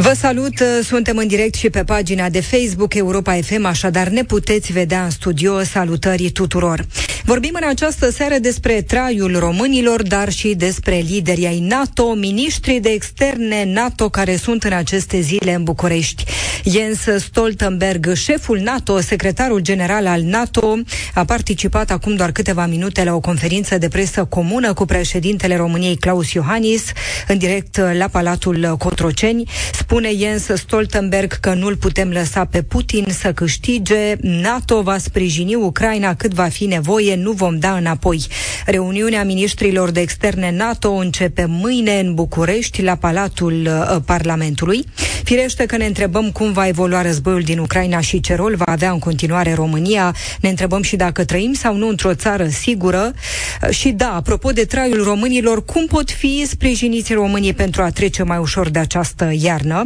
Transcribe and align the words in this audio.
Vă 0.00 0.12
salut, 0.16 0.52
suntem 0.82 1.16
în 1.16 1.26
direct 1.26 1.54
și 1.54 1.70
pe 1.70 1.84
pagina 1.84 2.28
de 2.28 2.40
Facebook 2.40 2.94
Europa 2.94 3.38
FM, 3.42 3.64
așadar 3.64 4.08
ne 4.08 4.24
puteți 4.24 4.72
vedea 4.72 5.04
în 5.04 5.10
studio. 5.10 5.62
Salutări 5.62 6.30
tuturor! 6.30 6.86
Vorbim 7.24 7.50
în 7.60 7.68
această 7.68 8.10
seară 8.10 8.34
despre 8.38 8.82
traiul 8.82 9.38
românilor, 9.38 10.02
dar 10.02 10.32
și 10.32 10.54
despre 10.54 10.96
liderii 11.08 11.46
ai 11.46 11.58
NATO, 11.58 12.14
ministrii 12.14 12.80
de 12.80 12.88
externe 12.88 13.64
NATO 13.64 14.08
care 14.08 14.36
sunt 14.36 14.64
în 14.64 14.72
aceste 14.72 15.20
zile 15.20 15.54
în 15.54 15.62
București. 15.62 16.24
Jens 16.64 16.98
Stoltenberg, 17.18 18.12
șeful 18.14 18.58
NATO, 18.58 19.00
secretarul 19.00 19.60
general 19.60 20.06
al 20.06 20.22
NATO, 20.22 20.78
a 21.14 21.24
participat 21.24 21.90
acum 21.90 22.14
doar 22.14 22.32
câteva 22.32 22.66
minute 22.66 23.04
la 23.04 23.14
o 23.14 23.20
conferință 23.20 23.78
de 23.78 23.88
presă 23.88 24.24
comună 24.24 24.72
cu 24.72 24.84
președintele 24.84 25.56
României 25.56 25.96
Claus 25.96 26.32
Iohannis, 26.32 26.82
în 27.28 27.38
direct 27.38 27.80
la 27.98 28.08
Palatul 28.08 28.76
Cotroceni. 28.78 29.48
Spune 29.90 30.14
Jens 30.16 30.44
Stoltenberg 30.54 31.32
că 31.32 31.54
nu-l 31.54 31.76
putem 31.76 32.10
lăsa 32.10 32.44
pe 32.44 32.62
Putin 32.62 33.06
să 33.08 33.32
câștige. 33.32 34.16
NATO 34.20 34.82
va 34.82 34.98
sprijini 34.98 35.54
Ucraina 35.54 36.14
cât 36.14 36.32
va 36.32 36.44
fi 36.44 36.66
nevoie, 36.66 37.16
nu 37.16 37.32
vom 37.32 37.58
da 37.58 37.72
înapoi. 37.76 38.26
Reuniunea 38.66 39.24
ministrilor 39.24 39.90
de 39.90 40.00
externe 40.00 40.50
NATO 40.56 40.90
începe 40.92 41.44
mâine 41.44 41.98
în 41.98 42.14
București, 42.14 42.82
la 42.82 42.94
Palatul 42.94 43.66
uh, 43.66 43.96
Parlamentului. 44.04 44.84
Firește 45.24 45.66
că 45.66 45.76
ne 45.76 45.86
întrebăm 45.86 46.30
cum 46.30 46.52
va 46.52 46.66
evolua 46.66 47.02
războiul 47.02 47.42
din 47.42 47.58
Ucraina 47.58 48.00
și 48.00 48.20
ce 48.20 48.34
rol 48.34 48.54
va 48.56 48.64
avea 48.64 48.90
în 48.90 48.98
continuare 48.98 49.54
România. 49.54 50.14
Ne 50.40 50.48
întrebăm 50.48 50.82
și 50.82 50.96
dacă 50.96 51.24
trăim 51.24 51.52
sau 51.52 51.76
nu 51.76 51.88
într-o 51.88 52.14
țară 52.14 52.48
sigură. 52.48 53.12
Uh, 53.62 53.70
și 53.70 53.88
da, 53.88 54.14
apropo 54.14 54.50
de 54.50 54.64
traiul 54.64 55.04
românilor, 55.04 55.64
cum 55.64 55.86
pot 55.86 56.10
fi 56.10 56.44
sprijiniți 56.46 57.12
românii 57.12 57.54
pentru 57.54 57.82
a 57.82 57.90
trece 57.90 58.22
mai 58.22 58.38
ușor 58.38 58.68
de 58.68 58.78
această 58.78 59.30
iarnă? 59.38 59.77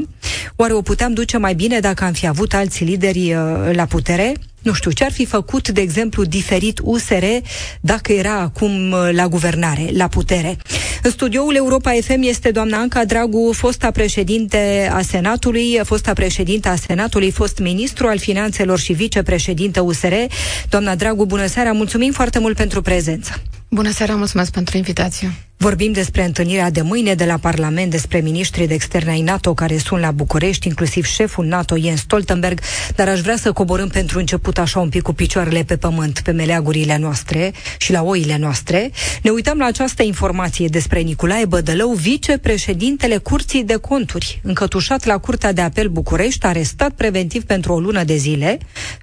Oare 0.57 0.73
o 0.73 0.83
puteam 0.83 1.13
duce 1.13 1.37
mai 1.37 1.55
bine 1.55 1.81
dacă 1.81 2.05
am 2.05 2.13
fi 2.13 2.27
avut 2.27 2.55
alți 2.55 2.85
lideri 2.85 3.35
uh, 3.35 3.75
la 3.75 3.85
putere? 3.85 4.33
Nu 4.63 4.73
știu, 4.73 4.91
ce 4.91 5.05
ar 5.05 5.13
fi 5.13 5.25
făcut, 5.25 5.69
de 5.69 5.81
exemplu, 5.81 6.25
diferit 6.25 6.81
USR 6.83 7.25
dacă 7.81 8.13
era 8.13 8.35
acum 8.39 8.91
uh, 8.91 9.09
la 9.13 9.29
guvernare, 9.29 9.91
la 9.93 10.09
putere? 10.09 10.57
În 11.03 11.11
studioul 11.11 11.55
Europa 11.55 11.93
FM 12.01 12.23
este 12.23 12.51
doamna 12.51 12.79
Anca 12.79 13.05
Dragu, 13.05 13.53
fosta 13.53 13.91
președinte 13.91 14.91
a 14.93 15.01
Senatului, 15.01 15.81
fosta 15.85 16.13
președinte 16.13 16.69
a 16.69 16.77
Senatului, 16.77 17.31
fost 17.31 17.59
ministru 17.59 18.07
al 18.07 18.19
finanțelor 18.19 18.79
și 18.79 18.93
vicepreședinte 18.93 19.81
USR. 19.81 20.15
Doamna 20.69 20.95
Dragu, 20.95 21.27
bună 21.27 21.47
seara, 21.47 21.73
mulțumim 21.73 22.13
foarte 22.13 22.39
mult 22.39 22.57
pentru 22.57 22.83
prezență. 22.83 23.43
Bună 23.69 23.91
seara, 23.91 24.15
mulțumesc 24.15 24.53
pentru 24.53 24.77
invitație. 24.77 25.33
Vorbim 25.63 25.93
despre 25.93 26.25
întâlnirea 26.25 26.71
de 26.71 26.81
mâine 26.81 27.15
de 27.15 27.25
la 27.25 27.37
Parlament, 27.37 27.91
despre 27.91 28.21
ministrii 28.21 28.67
de 28.67 28.75
externe 28.75 29.11
ai 29.11 29.21
NATO 29.21 29.55
care 29.55 29.79
sunt 29.79 30.01
la 30.01 30.11
București, 30.11 30.67
inclusiv 30.67 31.05
șeful 31.05 31.45
NATO, 31.45 31.77
Jens 31.77 32.01
Stoltenberg, 32.01 32.61
dar 32.95 33.09
aș 33.09 33.21
vrea 33.21 33.37
să 33.37 33.53
coborâm 33.53 33.89
pentru 33.89 34.19
început 34.19 34.59
așa 34.59 34.81
un 34.81 34.89
pic 34.89 35.03
cu 35.03 35.13
picioarele 35.13 35.63
pe 35.63 35.77
pământ, 35.77 36.21
pe 36.21 36.31
meleagurile 36.31 36.97
noastre 36.99 37.53
și 37.79 37.93
la 37.93 38.03
oile 38.03 38.37
noastre. 38.39 38.91
Ne 39.23 39.31
uităm 39.31 39.59
la 39.59 39.65
această 39.65 40.03
informație 40.03 40.67
despre 40.67 41.01
Nicolae 41.01 41.45
Bădălău, 41.45 41.93
vicepreședintele 41.93 43.17
Curții 43.17 43.65
de 43.65 43.77
Conturi, 43.77 44.41
încătușat 44.43 45.05
la 45.05 45.19
Curtea 45.19 45.53
de 45.53 45.61
Apel 45.61 45.89
București, 45.89 46.47
arestat 46.47 46.91
preventiv 46.91 47.45
pentru 47.45 47.73
o 47.73 47.81
lună 47.81 48.05
de 48.05 48.17
zile, 48.17 48.59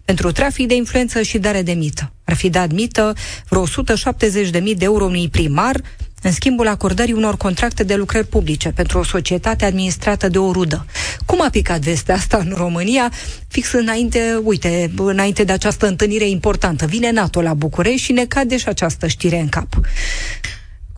pentru 0.05 0.31
trafic 0.31 0.67
de 0.67 0.75
influență 0.75 1.21
și 1.21 1.37
dare 1.37 1.61
de 1.61 1.73
mită. 1.73 2.13
Ar 2.23 2.35
fi 2.35 2.49
dat 2.49 2.71
mită 2.71 3.13
vreo 3.49 3.67
170.000 3.67 4.51
de 4.51 4.85
euro 4.85 5.05
unui 5.05 5.29
primar, 5.29 5.81
în 6.21 6.31
schimbul 6.31 6.67
acordării 6.67 7.13
unor 7.13 7.37
contracte 7.37 7.83
de 7.83 7.95
lucrări 7.95 8.27
publice 8.27 8.69
pentru 8.69 8.99
o 8.99 9.03
societate 9.03 9.65
administrată 9.65 10.27
de 10.27 10.37
o 10.37 10.51
rudă. 10.51 10.85
Cum 11.25 11.41
a 11.41 11.49
picat 11.49 11.79
vestea 11.79 12.15
asta 12.15 12.37
în 12.37 12.53
România? 12.55 13.11
Fix 13.47 13.71
înainte, 13.71 14.39
uite, 14.43 14.91
înainte 14.97 15.43
de 15.43 15.51
această 15.51 15.87
întâlnire 15.87 16.29
importantă. 16.29 16.85
Vine 16.85 17.11
NATO 17.11 17.41
la 17.41 17.53
București 17.53 18.01
și 18.01 18.11
ne 18.11 18.25
cade 18.25 18.57
și 18.57 18.67
această 18.67 19.07
știre 19.07 19.39
în 19.39 19.49
cap. 19.49 19.67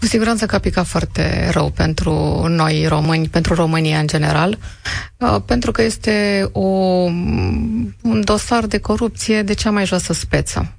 Cu 0.02 0.08
siguranță 0.08 0.46
că 0.46 0.56
a 0.56 0.60
picat 0.60 0.86
foarte 0.86 1.50
rău 1.52 1.70
pentru 1.70 2.46
noi 2.48 2.86
români, 2.88 3.28
pentru 3.28 3.54
România 3.54 4.00
în 4.00 4.08
general, 4.08 4.58
uh, 5.18 5.36
pentru 5.46 5.72
că 5.72 5.82
este 5.82 6.48
o, 6.52 6.68
un 8.02 8.22
dosar 8.24 8.66
de 8.66 8.78
corupție 8.78 9.42
de 9.42 9.54
cea 9.54 9.72
mai 9.72 9.86
joasă 9.86 10.14
speță. 10.14 10.76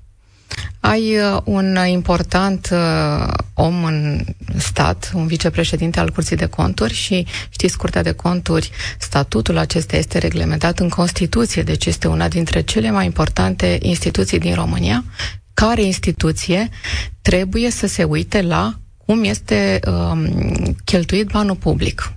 Ai 0.81 1.17
uh, 1.19 1.41
un 1.45 1.77
important 1.87 2.69
uh, 2.73 3.33
om 3.55 3.85
în 3.85 4.25
stat, 4.59 5.11
un 5.15 5.27
vicepreședinte 5.27 6.01
al 6.01 6.11
Curții 6.11 6.37
de 6.37 6.47
Conturi 6.47 6.93
și 6.95 7.27
știți, 7.49 7.77
Curtea 7.77 8.03
de 8.03 8.13
Conturi, 8.13 8.71
statutul 8.99 9.57
acesta 9.57 9.97
este 9.97 10.19
reglementat 10.19 10.79
în 10.79 10.89
Constituție, 10.89 11.63
deci 11.63 11.87
este 11.87 12.09
una 12.09 12.29
dintre 12.29 12.61
cele 12.61 12.91
mai 12.91 13.05
importante 13.05 13.79
instituții 13.83 14.39
din 14.39 14.55
România, 14.55 15.05
care 15.55 15.83
instituție 15.83 16.69
trebuie 17.23 17.71
să 17.71 17.87
se 17.87 18.05
uite 18.05 18.43
la 18.43 18.75
cum 19.07 19.25
este 19.25 19.81
um, 19.87 20.77
cheltuit 20.85 21.27
banul 21.27 21.57
public. 21.57 22.13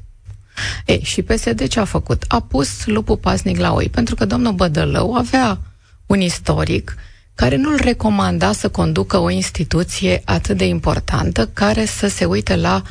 E, 0.85 0.99
și 1.03 1.21
PSD 1.21 1.67
ce 1.67 1.79
a 1.79 1.85
făcut? 1.85 2.23
A 2.27 2.39
pus 2.39 2.85
lupul 2.85 3.17
pasnic 3.17 3.57
la 3.57 3.73
oi, 3.73 3.89
pentru 3.89 4.15
că 4.15 4.25
domnul 4.25 4.53
Bădălău 4.53 5.13
avea 5.13 5.59
un 6.05 6.21
istoric 6.21 6.95
care 7.35 7.55
nu-l 7.55 7.75
recomanda 7.81 8.51
să 8.51 8.69
conducă 8.69 9.17
o 9.17 9.29
instituție 9.29 10.21
atât 10.25 10.57
de 10.57 10.65
importantă 10.65 11.47
care 11.53 11.85
să 11.85 12.07
se 12.07 12.25
uite 12.25 12.55
la 12.55 12.81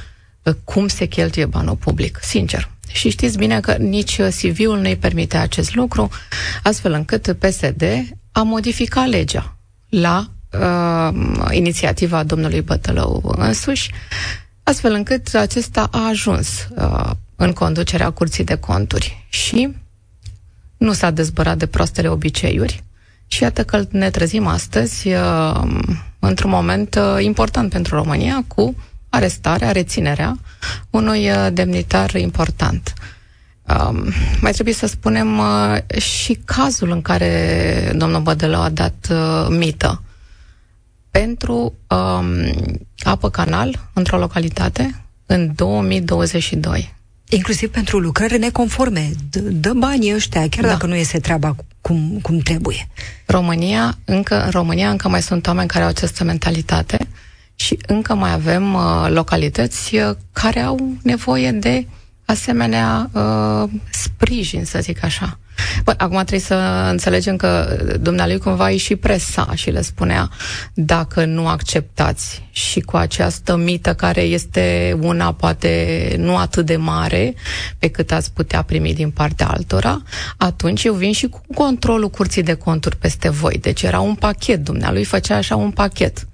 uh, 0.43 0.55
cum 0.65 0.89
se 0.89 1.05
cheltuie 1.05 1.47
banul 1.47 1.77
public, 1.77 2.19
sincer. 2.23 2.71
Și 2.89 3.11
știți 3.11 3.39
bine 3.39 3.61
că 3.61 3.73
nici 3.73 4.19
uh, 4.19 4.29
CV-ul 4.29 4.79
nu-i 4.79 4.97
permite 4.97 5.37
acest 5.37 5.75
lucru, 5.75 6.09
astfel 6.63 6.93
încât 6.93 7.37
PSD 7.39 7.83
a 8.33 8.43
modificat 8.43 9.07
legea 9.07 9.57
la 9.89 10.31
uh, 10.53 11.15
inițiativa 11.51 12.23
domnului 12.23 12.61
Bătălău 12.61 13.35
însuși, 13.37 13.91
astfel 14.63 14.93
încât 14.93 15.35
acesta 15.35 15.89
a 15.91 16.07
ajuns 16.07 16.69
uh, 16.77 17.11
în 17.37 17.53
conducerea 17.53 18.11
Curții 18.11 18.45
de 18.45 18.55
Conturi 18.55 19.27
și 19.29 19.69
nu 20.77 20.93
s-a 20.93 21.11
dezbărat 21.11 21.59
de 21.59 21.67
proastele 21.67 22.09
obiceiuri, 22.09 22.84
și 23.35 23.43
iată 23.43 23.65
că 23.65 23.85
ne 23.91 24.11
trezim 24.11 24.47
astăzi 24.47 25.09
uh, 25.13 25.63
într-un 26.19 26.51
moment 26.51 26.95
uh, 26.95 27.23
important 27.25 27.71
pentru 27.71 27.97
România 27.97 28.45
cu 28.47 28.75
arestarea, 29.09 29.73
reținerea 29.73 30.39
unui 30.91 31.31
uh, 31.31 31.47
demnitar 31.53 32.15
important. 32.15 32.93
Um, 33.89 34.13
mai 34.41 34.53
trebuie 34.53 34.75
să 34.75 34.87
spunem 34.87 35.41
și 35.99 36.39
cazul 36.45 36.91
în 36.91 37.03
care 37.03 37.93
domnul 37.97 38.21
Bădălău 38.21 38.61
a 38.63 38.69
dat 38.69 39.13
mită 39.49 40.03
pentru 41.11 41.75
um, 41.89 42.27
apă 43.03 43.31
canal 43.31 43.89
într-o 43.93 44.19
localitate 44.19 45.05
în 45.27 45.53
2022. 45.55 46.95
Inclusiv 47.35 47.71
pentru 47.71 47.99
lucrări 47.99 48.39
neconforme. 48.39 49.11
Dă 49.51 49.73
banii 49.73 50.15
ăștia, 50.15 50.49
chiar 50.49 50.65
da. 50.65 50.71
dacă 50.71 50.87
nu 50.87 50.95
iese 50.97 51.19
treaba 51.19 51.57
cum, 51.81 52.19
cum 52.23 52.39
trebuie. 52.39 52.89
România, 53.27 53.99
încă, 54.05 54.45
în 54.45 54.51
România 54.51 54.91
încă 54.91 55.09
mai 55.09 55.23
sunt 55.23 55.47
oameni 55.47 55.69
care 55.69 55.85
au 55.85 55.91
această 55.91 56.25
mentalitate 56.25 57.09
și 57.55 57.79
încă 57.87 58.15
mai 58.15 58.33
avem 58.33 58.75
uh, 58.75 59.07
localități 59.09 59.97
uh, 59.97 60.11
care 60.33 60.61
au 60.61 60.93
nevoie 61.03 61.51
de 61.51 61.87
asemenea 62.25 63.11
uh, 63.13 63.71
sprijin, 63.91 64.65
să 64.65 64.79
zic 64.83 65.05
așa. 65.05 65.39
Bă, 65.85 65.95
acum 65.97 66.17
trebuie 66.17 66.39
să 66.41 66.89
înțelegem 66.91 67.37
că 67.37 67.79
dumnealui 68.01 68.39
cumva 68.39 68.71
e 68.71 68.77
și 68.77 68.97
presa 68.97 69.51
și 69.55 69.71
le 69.71 69.83
spunea 69.83 70.31
dacă 70.75 71.25
nu 71.25 71.49
acceptați 71.49 72.49
și 72.51 72.81
cu 72.81 72.97
această 72.97 73.57
mită 73.57 73.95
care 73.95 74.21
este 74.21 74.97
una 75.01 75.33
poate 75.33 76.15
nu 76.19 76.37
atât 76.37 76.67
de 76.67 76.77
mare 76.77 77.35
pe 77.79 77.89
cât 77.89 78.13
ați 78.13 78.33
putea 78.33 78.63
primi 78.63 78.95
din 78.95 79.11
partea 79.11 79.47
altora, 79.47 80.03
atunci 80.37 80.85
eu 80.85 80.95
vin 80.95 81.13
și 81.13 81.27
cu 81.27 81.41
controlul 81.55 82.11
curții 82.11 82.43
de 82.43 82.55
conturi 82.55 82.97
peste 82.97 83.29
voi. 83.29 83.59
Deci 83.61 83.83
era 83.83 84.01
un 84.01 84.15
pachet, 84.15 84.65
dumnealui 84.65 85.05
făcea 85.05 85.37
așa 85.37 85.57
un 85.57 85.71
pachet 85.71 86.29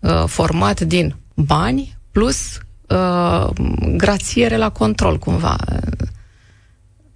uh, 0.00 0.24
format 0.26 0.80
din 0.80 1.16
bani 1.34 1.96
plus 2.12 2.58
uh, 2.88 3.48
grațiere 3.96 4.56
la 4.56 4.70
control 4.70 5.18
cumva 5.18 5.56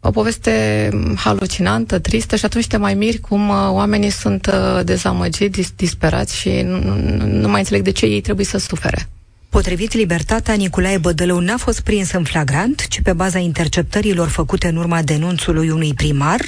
o 0.01 0.11
poveste 0.11 0.89
halucinantă, 1.17 1.99
tristă 1.99 2.37
și 2.37 2.45
atunci 2.45 2.67
te 2.67 2.77
mai 2.77 2.95
miri 2.95 3.19
cum 3.19 3.49
uh, 3.49 3.55
oamenii 3.71 4.11
sunt 4.11 4.47
uh, 4.47 4.85
dezamăgiți, 4.85 5.45
dis- 5.45 5.73
disperați 5.77 6.37
și 6.37 6.61
nu, 6.63 6.79
nu, 6.79 7.27
nu 7.27 7.49
mai 7.49 7.59
înțeleg 7.59 7.83
de 7.83 7.91
ce 7.91 8.07
ei 8.07 8.21
trebuie 8.21 8.47
să 8.47 8.59
sufere. 8.59 9.09
Potrivit 9.49 9.93
Libertatea, 9.93 10.55
Nicolae 10.55 10.99
Bădălău 10.99 11.39
n-a 11.39 11.57
fost 11.57 11.81
prins 11.81 12.13
în 12.13 12.25
flagrant, 12.25 12.87
ci 12.89 13.01
pe 13.03 13.13
baza 13.13 13.39
interceptărilor 13.39 14.29
făcute 14.29 14.69
în 14.69 14.77
urma 14.77 15.03
denunțului 15.03 15.71
unui 15.71 15.95
primar. 15.95 16.41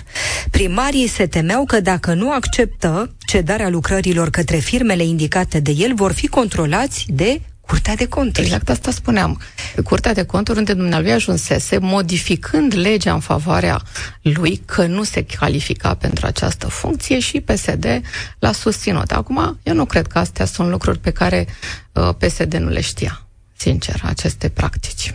Primarii 0.50 1.06
se 1.06 1.26
temeau 1.26 1.64
că 1.64 1.81
dacă 1.81 2.14
nu 2.14 2.32
acceptă 2.32 3.14
cedarea 3.19 3.69
lucrărilor 3.69 4.31
către 4.31 4.56
firmele 4.56 5.05
indicate 5.05 5.61
de 5.61 5.70
el, 5.76 5.94
vor 5.94 6.12
fi 6.12 6.26
controlați 6.26 7.06
de 7.08 7.40
Curtea 7.70 7.94
de 7.94 8.06
Conturi. 8.06 8.46
Exact 8.46 8.69
asta 8.69 8.90
spuneam. 8.90 9.40
Curtea 9.84 10.12
de 10.12 10.25
Conturi, 10.25 10.58
unde 10.58 10.75
dumnealui 10.75 11.12
ajunsese, 11.12 11.78
modificând 11.78 12.75
legea 12.75 13.12
în 13.12 13.20
favoarea 13.20 13.82
lui, 14.22 14.62
că 14.64 14.87
nu 14.87 15.02
se 15.02 15.25
califica 15.25 15.94
pentru 15.94 16.26
această 16.26 16.67
funcție 16.67 17.19
și 17.19 17.40
PSD 17.40 18.02
l-a 18.38 18.52
susținut. 18.52 19.11
Acum, 19.11 19.58
eu 19.62 19.75
nu 19.75 19.84
cred 19.84 20.06
că 20.06 20.19
astea 20.19 20.44
sunt 20.44 20.69
lucruri 20.69 20.99
pe 20.99 21.11
care 21.11 21.46
uh, 21.93 22.08
PSD 22.19 22.55
nu 22.55 22.69
le 22.69 22.81
știa, 22.81 23.26
sincer, 23.56 24.00
aceste 24.05 24.49
practici. 24.49 25.14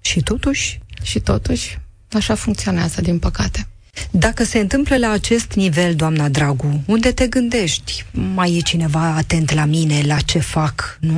Și 0.00 0.20
totuși? 0.20 0.80
Și 1.02 1.20
totuși, 1.20 1.78
așa 2.12 2.34
funcționează, 2.34 3.00
din 3.00 3.18
păcate. 3.18 3.66
Dacă 4.10 4.44
se 4.44 4.58
întâmplă 4.58 4.96
la 4.96 5.10
acest 5.10 5.52
nivel, 5.52 5.94
doamna 5.94 6.28
Dragu, 6.28 6.82
unde 6.86 7.12
te 7.12 7.26
gândești? 7.26 8.04
Mai 8.34 8.56
e 8.56 8.60
cineva 8.60 9.14
atent 9.16 9.52
la 9.52 9.64
mine, 9.64 10.02
la 10.06 10.16
ce 10.16 10.38
fac, 10.38 10.98
nu? 11.00 11.16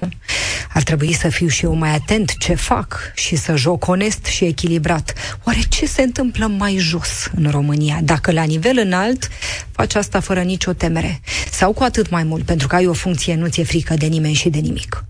Ar 0.73 0.83
trebui 0.83 1.13
să 1.13 1.29
fiu 1.29 1.49
și 1.49 1.65
eu 1.65 1.75
mai 1.75 1.95
atent 1.95 2.37
ce 2.39 2.55
fac 2.55 3.13
și 3.15 3.37
să 3.37 3.57
joc 3.57 3.87
onest 3.87 4.25
și 4.25 4.45
echilibrat. 4.45 5.15
Oare 5.45 5.61
ce 5.69 5.87
se 5.87 6.03
întâmplă 6.03 6.47
mai 6.47 6.77
jos 6.77 7.31
în 7.37 7.51
România? 7.51 8.01
Dacă 8.03 8.33
la 8.33 8.43
nivel 8.43 8.79
înalt 8.79 9.29
faci 9.73 9.95
asta 9.95 10.21
fără 10.21 10.41
nicio 10.41 10.73
temere. 10.73 11.21
Sau 11.51 11.73
cu 11.73 11.83
atât 11.83 12.11
mai 12.11 12.23
mult, 12.23 12.45
pentru 12.45 12.67
că 12.67 12.75
ai 12.75 12.87
o 12.87 12.93
funcție, 12.93 13.35
nu 13.35 13.47
ți-e 13.47 13.65
frică 13.65 13.95
de 13.95 14.07
nimeni 14.07 14.35
și 14.35 14.49
de 14.49 14.59
nimic. 14.59 15.05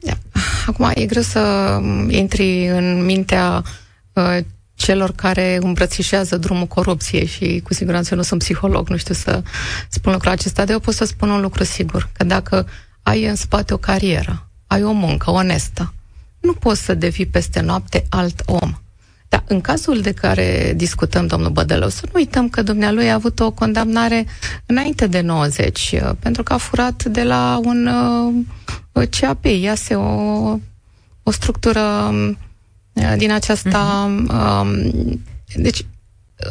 Da. 0.00 0.12
Acum, 0.66 0.90
e 0.94 1.06
greu 1.06 1.22
să 1.22 1.40
intri 2.08 2.66
în 2.66 3.04
mintea 3.04 3.62
uh, 4.12 4.38
celor 4.78 5.12
care 5.12 5.58
îmbrățișează 5.62 6.36
drumul 6.36 6.66
corupției 6.66 7.26
și 7.26 7.60
cu 7.64 7.74
siguranță 7.74 8.14
nu 8.14 8.22
sunt 8.22 8.40
psiholog, 8.40 8.88
nu 8.88 8.96
știu 8.96 9.14
să 9.14 9.42
spun 9.88 10.12
lucrul 10.12 10.30
acesta, 10.30 10.64
dar 10.64 10.74
eu 10.74 10.80
pot 10.80 10.94
să 10.94 11.04
spun 11.04 11.30
un 11.30 11.40
lucru 11.40 11.64
sigur, 11.64 12.08
că 12.12 12.24
dacă 12.24 12.66
ai 13.02 13.24
în 13.24 13.34
spate 13.34 13.74
o 13.74 13.76
carieră, 13.76 14.48
ai 14.66 14.82
o 14.82 14.92
muncă 14.92 15.30
onestă, 15.30 15.94
nu 16.40 16.52
poți 16.52 16.84
să 16.84 16.94
devii 16.94 17.26
peste 17.26 17.60
noapte 17.60 18.06
alt 18.08 18.42
om. 18.46 18.78
Dar 19.28 19.44
în 19.46 19.60
cazul 19.60 20.00
de 20.00 20.12
care 20.12 20.72
discutăm, 20.76 21.26
domnul 21.26 21.50
Bădălău, 21.50 21.88
să 21.88 22.02
nu 22.04 22.12
uităm 22.14 22.48
că 22.48 22.62
dumnealui 22.62 23.10
a 23.10 23.14
avut 23.14 23.40
o 23.40 23.50
condamnare 23.50 24.26
înainte 24.66 25.06
de 25.06 25.20
90, 25.20 25.90
uh, 25.92 26.10
pentru 26.18 26.42
că 26.42 26.52
a 26.52 26.56
furat 26.56 27.04
de 27.04 27.22
la 27.22 27.60
un 27.64 27.86
uh, 28.92 29.08
CAP, 29.20 29.44
iase 29.44 29.94
o, 29.94 30.58
o 31.22 31.30
structură 31.30 31.80
um, 31.80 32.38
Uh, 32.38 32.47
din 33.16 33.32
aceasta. 33.32 34.10
Uh-huh. 34.28 35.18
Deci, 35.54 35.86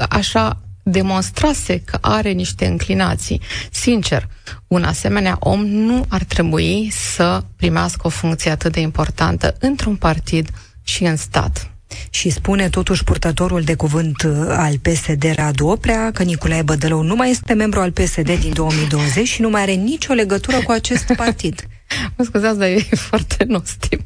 așa 0.10 0.58
demonstrase 0.84 1.80
că 1.80 1.98
are 2.02 2.32
niște 2.32 2.66
înclinații. 2.66 3.42
Sincer, 3.72 4.28
un 4.68 4.84
asemenea 4.84 5.38
om 5.40 5.66
nu 5.66 6.06
ar 6.08 6.24
trebui 6.24 6.90
să 6.92 7.44
primească 7.56 8.08
o 8.08 8.10
funcție 8.10 8.52
atât 8.52 8.72
de 8.72 8.80
importantă 8.80 9.56
într-un 9.60 9.96
partid 9.96 10.50
și 10.84 11.04
în 11.04 11.16
stat. 11.16 11.72
Și 12.10 12.30
spune 12.30 12.70
totuși 12.70 13.04
purtătorul 13.04 13.62
de 13.62 13.74
cuvânt 13.76 14.24
uh, 14.24 14.46
al 14.48 14.78
PSD 14.78 15.32
Radu 15.36 15.68
Oprea 15.68 16.12
că 16.12 16.24
Nicolae 16.24 16.62
Bădălău 16.62 17.02
nu 17.02 17.16
mai 17.16 17.30
este 17.30 17.54
membru 17.54 17.80
al 17.80 17.92
PSD 17.92 18.40
din 18.40 18.54
2020 18.54 19.28
și 19.28 19.42
nu 19.42 19.50
mai 19.50 19.62
are 19.62 19.72
nicio 19.74 20.14
legătură 20.14 20.58
cu 20.64 20.72
acest 20.72 21.14
partid. 21.16 21.68
Mă 22.18 22.24
scuzați, 22.24 22.58
dar 22.60 22.68
e 22.68 22.80
foarte 22.96 23.44
nostim. 23.48 24.00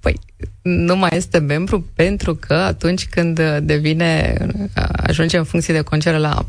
Păi, 0.00 0.18
nu 0.62 0.96
mai 0.96 1.10
este 1.12 1.38
membru 1.38 1.86
pentru 1.94 2.34
că 2.34 2.54
atunci 2.54 3.06
când 3.06 3.40
devine, 3.62 4.36
ajunge 4.92 5.36
în 5.36 5.44
funcție 5.44 5.74
de 5.74 5.80
concere 5.80 6.18
la 6.18 6.46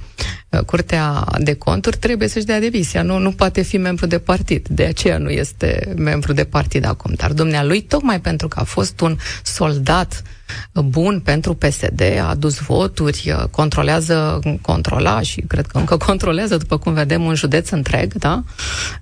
uh, 0.50 0.60
Curtea 0.60 1.26
de 1.40 1.54
Conturi, 1.54 1.98
trebuie 1.98 2.28
să-și 2.28 2.46
dea 2.46 2.60
demisia. 2.60 3.02
Nu, 3.02 3.18
nu 3.18 3.32
poate 3.32 3.62
fi 3.62 3.78
membru 3.78 4.06
de 4.06 4.20
partid. 4.20 4.68
De 4.68 4.84
aceea 4.84 5.18
nu 5.18 5.30
este 5.30 5.94
membru 5.98 6.34
de 6.34 6.44
partid 6.44 6.86
acum. 6.86 7.14
Dar 7.16 7.34
dumnealui, 7.34 7.82
tocmai 7.82 8.22
pentru 8.22 8.48
că 8.48 8.60
a 8.60 8.64
fost 8.64 9.00
un 9.00 9.18
soldat 9.44 10.22
bun 10.74 11.20
pentru 11.20 11.54
PSD, 11.54 12.02
a 12.20 12.30
adus 12.30 12.58
voturi, 12.60 13.34
uh, 13.38 13.44
controlează, 13.50 14.40
controla 14.62 15.22
și 15.22 15.42
cred 15.42 15.68
că 15.68 15.78
încă 15.78 15.98
controlează, 16.08 16.58
după 16.58 16.78
cum 16.78 16.94
vedem, 16.94 17.24
un 17.24 17.36
județ 17.36 17.70
întreg, 17.70 18.14
da? 18.14 18.44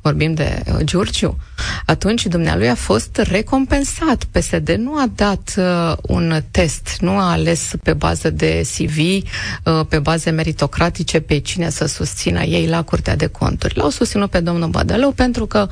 Vorbim 0.01 0.33
de 0.33 0.63
uh, 0.65 0.77
Giurgiu. 0.83 1.37
Atunci 1.85 2.25
dumnealui 2.25 2.69
a 2.69 2.75
fost 2.75 3.17
recompensat. 3.17 4.23
PSD 4.23 4.69
nu 4.69 4.95
a 4.95 5.11
dat 5.15 5.53
uh, 5.57 5.97
un 6.01 6.43
test, 6.51 6.97
nu 6.99 7.17
a 7.17 7.31
ales 7.31 7.71
pe 7.83 7.93
bază 7.93 8.29
de 8.29 8.61
CV, 8.77 8.97
uh, 8.97 9.85
pe 9.89 9.99
baze 9.99 10.29
meritocratice 10.29 11.19
pe 11.19 11.37
cine 11.39 11.69
să 11.69 11.85
susțină 11.85 12.41
ei 12.41 12.67
la 12.67 12.83
Curtea 12.83 13.15
de 13.15 13.25
Conturi. 13.27 13.77
L-au 13.77 13.89
susținut 13.89 14.29
pe 14.29 14.39
domnul 14.39 14.69
Badălău 14.69 15.11
pentru 15.11 15.45
că 15.45 15.67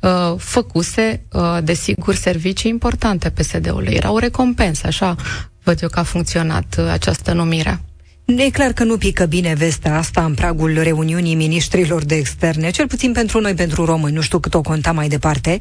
uh, 0.00 0.34
făcuse, 0.38 1.22
uh, 1.32 1.58
desigur, 1.62 2.14
servicii 2.14 2.70
importante 2.70 3.30
PSD-ului. 3.30 3.94
Era 3.94 4.10
o 4.12 4.18
recompensă, 4.18 4.86
așa 4.86 5.13
văd 5.62 5.82
eu 5.82 5.88
că 5.88 5.98
a 5.98 6.02
funcționat 6.02 6.76
uh, 6.78 6.88
această 6.90 7.32
numire. 7.32 7.80
E 8.26 8.50
clar 8.50 8.72
că 8.72 8.84
nu 8.84 8.96
pică 8.96 9.24
bine 9.24 9.54
vestea 9.56 9.96
asta 9.98 10.24
în 10.24 10.34
pragul 10.34 10.80
reuniunii 10.82 11.34
ministrilor 11.34 12.04
de 12.04 12.14
externe, 12.14 12.70
cel 12.70 12.86
puțin 12.86 13.12
pentru 13.12 13.40
noi, 13.40 13.54
pentru 13.54 13.84
români, 13.84 14.14
nu 14.14 14.20
știu 14.20 14.38
cât 14.38 14.54
o 14.54 14.60
conta 14.60 14.92
mai 14.92 15.08
departe. 15.08 15.58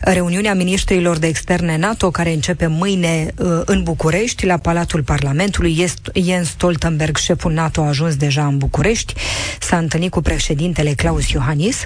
Reuniunea 0.00 0.54
ministrilor 0.54 1.18
de 1.18 1.26
externe 1.26 1.76
NATO, 1.76 2.10
care 2.10 2.32
începe 2.32 2.66
mâine 2.66 3.34
uh, 3.38 3.60
în 3.64 3.82
București, 3.82 4.46
la 4.46 4.56
Palatul 4.56 5.02
Parlamentului. 5.02 5.86
Jens 6.14 6.48
Stoltenberg, 6.48 7.16
șeful 7.16 7.52
NATO, 7.52 7.82
a 7.82 7.86
ajuns 7.86 8.16
deja 8.16 8.46
în 8.46 8.58
București, 8.58 9.14
s-a 9.60 9.76
întâlnit 9.76 10.10
cu 10.10 10.20
președintele 10.20 10.92
Claus 10.92 11.28
Iohannis. 11.28 11.76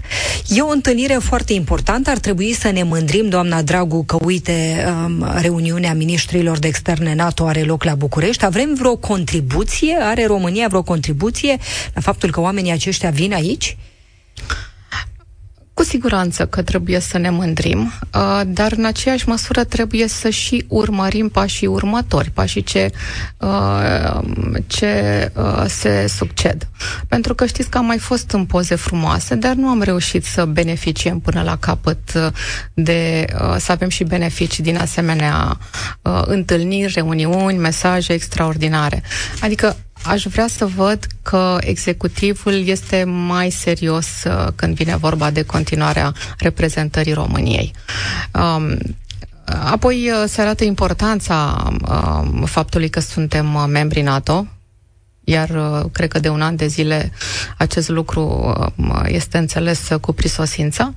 E 0.49 0.61
o 0.61 0.69
întâlnire 0.69 1.15
foarte 1.15 1.53
importantă, 1.53 2.11
ar 2.11 2.19
trebui 2.19 2.53
să 2.53 2.71
ne 2.71 2.83
mândrim, 2.83 3.29
doamna 3.29 3.62
Dragu, 3.62 4.05
că 4.05 4.17
uite, 4.25 4.85
um, 5.06 5.26
reuniunea 5.41 5.94
ministrilor 5.94 6.59
de 6.59 6.67
externe 6.67 7.15
NATO 7.15 7.47
are 7.47 7.62
loc 7.62 7.85
la 7.85 7.94
București. 7.94 8.44
Avem 8.44 8.75
vreo 8.79 8.97
contribuție? 8.97 9.97
Are 10.00 10.19
are 10.20 10.32
România 10.32 10.69
vreo 10.69 10.82
contribuție 10.82 11.56
la 11.94 12.00
faptul 12.00 12.31
că 12.31 12.40
oamenii 12.40 12.72
aceștia 12.72 13.11
vin 13.11 13.32
aici? 13.32 13.76
Cu 15.81 15.87
siguranță 15.87 16.46
că 16.46 16.62
trebuie 16.62 16.99
să 16.99 17.19
ne 17.19 17.31
mândrim, 17.31 17.93
uh, 18.14 18.40
dar 18.46 18.72
în 18.76 18.84
aceeași 18.84 19.28
măsură 19.28 19.64
trebuie 19.64 20.08
să 20.08 20.28
și 20.31 20.64
urmărim 20.69 21.28
pașii 21.28 21.67
următori, 21.67 22.31
pașii 22.31 22.62
ce, 22.62 22.90
uh, 23.37 24.20
ce 24.67 25.32
uh, 25.37 25.64
se 25.67 26.06
succed. 26.08 26.69
Pentru 27.08 27.34
că 27.34 27.46
știți 27.46 27.69
că 27.69 27.78
am 27.78 27.84
mai 27.84 27.99
fost 27.99 28.31
în 28.31 28.44
poze 28.44 28.75
frumoase, 28.75 29.34
dar 29.34 29.55
nu 29.55 29.69
am 29.69 29.82
reușit 29.82 30.25
să 30.25 30.44
beneficiem 30.44 31.19
până 31.19 31.43
la 31.43 31.56
capăt 31.56 32.33
de 32.75 33.25
să 33.59 33.73
avem 33.73 33.88
și 33.88 34.04
beneficii 34.04 34.62
din 34.62 34.76
asemenea 34.76 35.59
întâlniri, 36.25 36.92
reuniuni, 36.95 37.59
mesaje 37.59 38.12
extraordinare. 38.12 39.02
Adică 39.40 39.76
Aș 40.04 40.25
vrea 40.25 40.47
să 40.47 40.66
văd 40.66 41.07
că 41.23 41.57
executivul 41.61 42.66
este 42.66 43.04
mai 43.04 43.50
serios 43.50 44.07
uh, 44.25 44.47
când 44.54 44.75
vine 44.75 44.97
vorba 44.97 45.30
de 45.30 45.42
continuarea 45.42 46.12
reprezentării 46.38 47.12
României. 47.12 47.73
Um, 48.35 48.78
apoi 49.45 50.11
uh, 50.11 50.25
se 50.26 50.40
arată 50.40 50.64
importanța 50.64 51.69
um, 51.88 52.45
faptului 52.45 52.88
că 52.88 53.00
suntem 53.00 53.54
uh, 53.54 53.64
membri 53.69 54.00
NATO, 54.00 54.47
iar 55.25 55.49
cred 55.92 56.09
că 56.09 56.19
de 56.19 56.28
un 56.28 56.40
an 56.42 56.57
de 56.57 56.66
zile 56.66 57.12
acest 57.59 57.88
lucru 57.88 58.54
este 59.07 59.38
înțeles 59.38 59.88
cu 60.00 60.12
prisosință. 60.12 60.95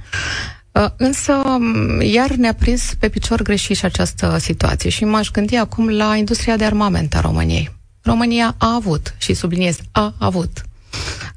Însă, 0.97 1.33
um, 1.33 2.01
iar 2.01 2.29
ne-a 2.31 2.53
prins 2.53 2.93
pe 2.99 3.09
picior 3.09 3.41
greșit 3.41 3.77
și 3.77 3.85
această 3.85 4.37
situație 4.39 4.89
și 4.89 5.05
m-aș 5.05 5.31
gândi 5.31 5.55
acum 5.55 5.89
la 5.89 6.15
industria 6.15 6.57
de 6.57 6.65
armament 6.65 7.15
a 7.15 7.19
României. 7.19 7.82
România 8.03 8.55
a 8.57 8.73
avut, 8.73 9.15
și 9.17 9.33
subliniez, 9.33 9.77
a 9.91 10.15
avut 10.17 10.61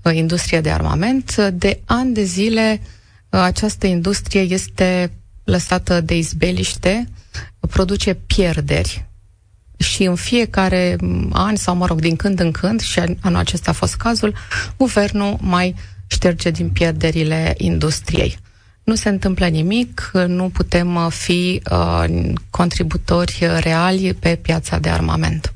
uh, 0.03 0.15
industria 0.15 0.61
de 0.61 0.71
armament. 0.71 1.37
De 1.37 1.81
ani 1.85 2.15
de 2.15 2.23
zile 2.23 2.81
uh, 2.83 3.41
această 3.41 3.87
industrie 3.87 4.41
este 4.41 5.13
lăsată 5.45 6.01
de 6.01 6.17
izbeliște, 6.17 7.09
produce 7.69 8.15
pierderi 8.15 9.07
și 9.77 10.03
în 10.03 10.15
fiecare 10.15 10.97
mm, 11.01 11.31
an 11.33 11.57
sau, 11.57 11.77
mă 11.77 11.87
rog, 11.87 12.01
din 12.01 12.17
când 12.17 12.41
în 12.41 12.51
când, 12.51 12.81
și 12.81 13.01
anul 13.21 13.39
acesta 13.39 13.71
a 13.71 13.75
fost 13.75 13.95
cazul, 13.95 14.35
guvernul 14.77 15.37
mai 15.41 15.75
șterge 16.07 16.51
din 16.51 16.71
pierderile 16.71 17.55
industriei. 17.57 18.39
Nu 18.85 18.95
se 18.95 19.09
întâmplă 19.09 19.47
nimic, 19.47 20.11
nu 20.27 20.49
putem 20.49 20.95
uh, 20.95 21.07
fi 21.11 21.63
uh, 21.71 22.05
contributori 22.51 23.49
reali 23.61 24.15
pe 24.15 24.37
piața 24.37 24.79
de 24.79 24.89
armament. 24.89 25.56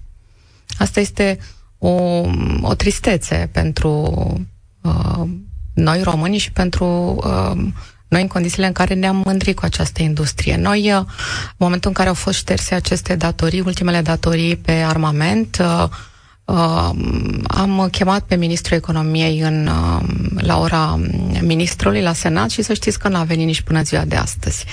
Asta 0.80 1.00
este 1.00 1.38
o, 1.78 1.90
o 2.60 2.74
tristețe 2.76 3.48
pentru 3.52 3.90
uh, 4.82 5.22
noi 5.74 6.02
români 6.02 6.38
și 6.38 6.52
pentru 6.52 6.86
uh, 7.24 7.62
Noi 8.08 8.20
în 8.22 8.26
condițiile 8.28 8.66
în 8.66 8.72
care 8.72 8.94
ne-am 8.94 9.22
mândrit 9.24 9.56
cu 9.56 9.64
această 9.64 10.02
industrie. 10.02 10.56
Noi, 10.56 10.92
uh, 10.92 10.96
în 10.96 11.56
momentul 11.56 11.88
în 11.88 11.94
care 11.96 12.08
au 12.08 12.14
fost 12.14 12.36
șterse 12.38 12.74
aceste 12.74 13.16
datorii, 13.16 13.60
ultimele 13.60 14.00
datorii 14.00 14.56
pe 14.56 14.72
armament, 14.72 15.58
uh, 15.60 15.88
uh, 16.44 16.90
am 17.46 17.88
chemat 17.90 18.22
pe 18.22 18.34
ministrul 18.34 18.76
economiei 18.76 19.40
în, 19.40 19.66
uh, 19.66 20.02
la 20.36 20.58
ora 20.58 21.00
ministrului 21.40 22.02
la 22.02 22.12
Senat 22.12 22.50
și 22.50 22.62
să 22.62 22.74
știți 22.74 22.98
că 22.98 23.08
n-a 23.08 23.24
venit 23.24 23.46
nici 23.46 23.60
până 23.60 23.82
ziua 23.82 24.04
de 24.04 24.16
astăzi. 24.16 24.64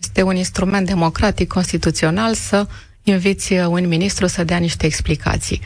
Este 0.00 0.22
un 0.22 0.36
instrument 0.36 0.86
democratic, 0.86 1.48
constituțional 1.48 2.34
să 2.34 2.66
inviți 3.04 3.52
un 3.52 3.88
ministru 3.88 4.26
să 4.26 4.44
dea 4.44 4.56
niște 4.56 4.86
explicații. 4.86 5.60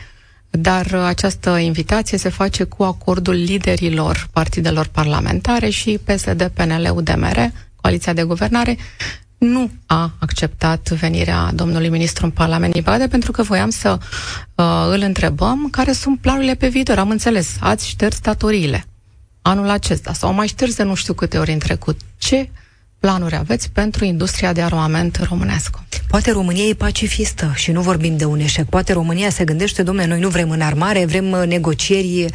Dar 0.49 0.93
această 0.93 1.57
invitație 1.57 2.17
se 2.17 2.29
face 2.29 2.63
cu 2.63 2.83
acordul 2.83 3.33
liderilor 3.33 4.27
partidelor 4.31 4.87
parlamentare 4.87 5.69
și 5.69 5.99
PSD, 6.03 6.51
PNL, 6.53 6.91
UDMR, 6.95 7.51
coaliția 7.75 8.13
de 8.13 8.23
guvernare, 8.23 8.77
nu 9.37 9.71
a 9.85 10.13
acceptat 10.19 10.89
venirea 10.89 11.51
domnului 11.53 11.89
ministru 11.89 12.25
în 12.25 12.31
Parlament 12.31 12.73
din 12.73 13.07
pentru 13.09 13.31
că 13.31 13.43
voiam 13.43 13.69
să 13.69 13.97
uh, 14.55 14.65
îl 14.89 15.01
întrebăm 15.01 15.67
care 15.71 15.91
sunt 15.91 16.19
planurile 16.19 16.55
pe 16.55 16.67
viitor. 16.67 16.99
Am 16.99 17.09
înțeles, 17.09 17.55
ați 17.59 17.87
șters 17.87 18.19
datoriile 18.19 18.85
anul 19.41 19.69
acesta 19.69 20.13
sau 20.13 20.33
mai 20.33 20.47
șters 20.47 20.75
de 20.75 20.83
nu 20.83 20.93
știu 20.93 21.13
câte 21.13 21.37
ori 21.37 21.51
în 21.51 21.59
trecut. 21.59 21.99
Ce 22.17 22.49
planuri 22.99 23.35
aveți 23.35 23.71
pentru 23.71 24.05
industria 24.05 24.53
de 24.53 24.61
armament 24.61 25.19
românească? 25.29 25.83
Poate 26.07 26.31
România 26.31 26.63
e 26.63 26.73
pacifistă 26.73 27.51
și 27.55 27.71
nu 27.71 27.81
vorbim 27.81 28.17
de 28.17 28.25
un 28.25 28.39
eșec. 28.39 28.65
Poate 28.65 28.93
România 28.93 29.29
se 29.29 29.43
gândește, 29.43 29.83
domnule, 29.83 30.07
noi 30.07 30.19
nu 30.19 30.29
vrem 30.29 30.49
înarmare, 30.49 31.05
vrem 31.05 31.31
uh, 31.31 31.47
negocieri 31.47 32.25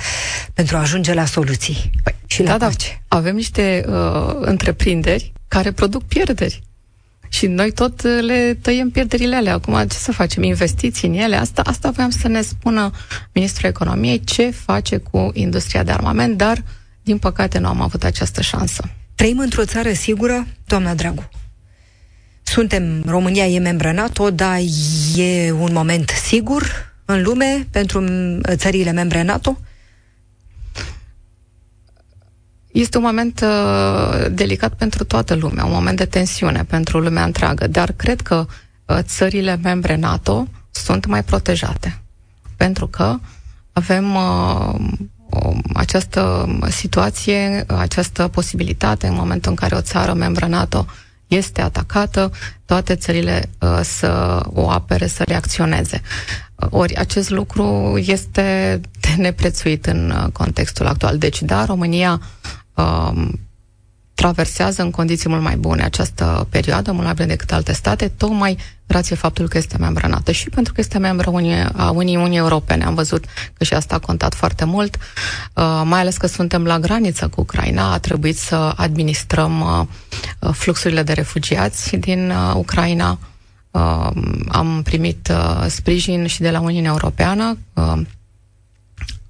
pentru 0.52 0.76
a 0.76 0.80
ajunge 0.80 1.14
la 1.14 1.24
soluții 1.24 1.90
păi, 2.02 2.14
și 2.26 2.42
da, 2.42 2.52
la 2.52 2.58
da, 2.58 2.66
pace. 2.66 3.02
Avem 3.08 3.34
niște 3.34 3.84
uh, 3.88 4.36
întreprinderi 4.40 5.32
care 5.48 5.72
produc 5.72 6.02
pierderi. 6.02 6.62
Și 7.28 7.46
noi 7.46 7.72
tot 7.72 8.02
uh, 8.02 8.18
le 8.20 8.58
tăiem 8.62 8.90
pierderile 8.90 9.36
alea. 9.36 9.52
Acum, 9.52 9.86
ce 9.88 9.96
să 9.96 10.12
facem? 10.12 10.42
Investiții 10.42 11.08
în 11.08 11.14
ele? 11.14 11.36
Asta, 11.36 11.62
asta 11.64 11.90
voiam 11.90 12.10
să 12.10 12.28
ne 12.28 12.42
spună 12.42 12.90
Ministrul 13.32 13.68
Economiei 13.68 14.24
ce 14.24 14.50
face 14.50 14.96
cu 14.96 15.30
industria 15.32 15.82
de 15.82 15.90
armament, 15.90 16.36
dar, 16.36 16.62
din 17.02 17.18
păcate, 17.18 17.58
nu 17.58 17.68
am 17.68 17.80
avut 17.80 18.04
această 18.04 18.40
șansă. 18.40 18.84
Trăim 19.14 19.38
într-o 19.38 19.64
țară 19.64 19.92
sigură, 19.92 20.46
doamna 20.66 20.94
Dragu? 20.94 21.28
Suntem, 22.42 23.02
România 23.06 23.46
e 23.46 23.58
membră 23.58 23.92
NATO, 23.92 24.30
dar 24.30 24.58
e 25.16 25.50
un 25.52 25.72
moment 25.72 26.08
sigur 26.08 26.92
în 27.04 27.22
lume 27.22 27.66
pentru 27.70 28.04
țările 28.56 28.90
membre 28.90 29.22
NATO? 29.22 29.58
Este 32.72 32.96
un 32.96 33.02
moment 33.04 33.40
uh, 33.40 34.26
delicat 34.30 34.74
pentru 34.74 35.04
toată 35.04 35.34
lumea, 35.34 35.64
un 35.64 35.72
moment 35.72 35.96
de 35.96 36.04
tensiune 36.04 36.64
pentru 36.64 36.98
lumea 37.00 37.24
întreagă, 37.24 37.66
dar 37.66 37.92
cred 37.92 38.20
că 38.20 38.46
uh, 38.86 38.98
țările 39.00 39.56
membre 39.62 39.96
NATO 39.96 40.46
sunt 40.70 41.06
mai 41.06 41.24
protejate, 41.24 42.00
pentru 42.56 42.86
că 42.86 43.16
avem 43.72 44.14
uh, 44.14 44.74
această 45.74 46.46
situație, 46.68 47.64
această 47.66 48.28
posibilitate 48.28 49.06
în 49.06 49.14
momentul 49.14 49.50
în 49.50 49.56
care 49.56 49.74
o 49.74 49.80
țară 49.80 50.12
membră 50.12 50.46
NATO 50.46 50.86
este 51.26 51.60
atacată, 51.60 52.30
toate 52.64 52.94
țările 52.94 53.50
uh, 53.60 53.80
să 53.82 54.40
o 54.46 54.70
apere, 54.70 55.06
să 55.06 55.22
reacționeze. 55.22 56.02
Ori 56.56 56.96
acest 56.96 57.30
lucru 57.30 57.98
este 58.06 58.80
de 59.00 59.08
neprețuit 59.16 59.86
în 59.86 60.10
uh, 60.10 60.32
contextul 60.32 60.86
actual. 60.86 61.18
Deci, 61.18 61.42
da, 61.42 61.64
România 61.64 62.20
uh, 62.74 63.28
traversează 64.14 64.82
în 64.82 64.90
condiții 64.90 65.28
mult 65.28 65.42
mai 65.42 65.56
bune 65.56 65.82
această 65.82 66.46
perioadă, 66.50 66.92
mult 66.92 67.04
mai 67.04 67.14
bine 67.14 67.26
decât 67.26 67.52
alte 67.52 67.72
state, 67.72 68.08
tocmai 68.08 68.58
grație 68.86 69.16
faptului 69.16 69.50
că 69.50 69.58
este 69.58 69.76
membră 69.78 70.06
NATO 70.08 70.32
și 70.32 70.48
pentru 70.48 70.72
că 70.72 70.80
este 70.80 70.98
membră 70.98 71.30
Unie, 71.30 71.68
a 71.76 71.90
Uniunii 71.90 72.36
Europene. 72.38 72.84
Am 72.84 72.94
văzut 72.94 73.24
că 73.52 73.64
și 73.64 73.74
asta 73.74 73.94
a 73.94 73.98
contat 73.98 74.34
foarte 74.34 74.64
mult, 74.64 74.96
uh, 75.54 75.82
mai 75.84 76.00
ales 76.00 76.16
că 76.16 76.26
suntem 76.26 76.64
la 76.64 76.78
graniță 76.78 77.28
cu 77.28 77.40
Ucraina, 77.40 77.92
a 77.92 77.98
trebuit 77.98 78.36
să 78.38 78.72
administrăm 78.76 79.60
uh, 80.40 80.50
fluxurile 80.52 81.02
de 81.02 81.12
refugiați 81.12 81.96
din 81.96 82.30
uh, 82.30 82.52
Ucraina. 82.54 83.18
Uh, 83.70 84.10
am 84.48 84.80
primit 84.84 85.28
uh, 85.30 85.64
sprijin 85.68 86.26
și 86.26 86.40
de 86.40 86.50
la 86.50 86.60
Uniunea 86.60 86.90
Europeană 86.90 87.58
uh, 87.72 88.00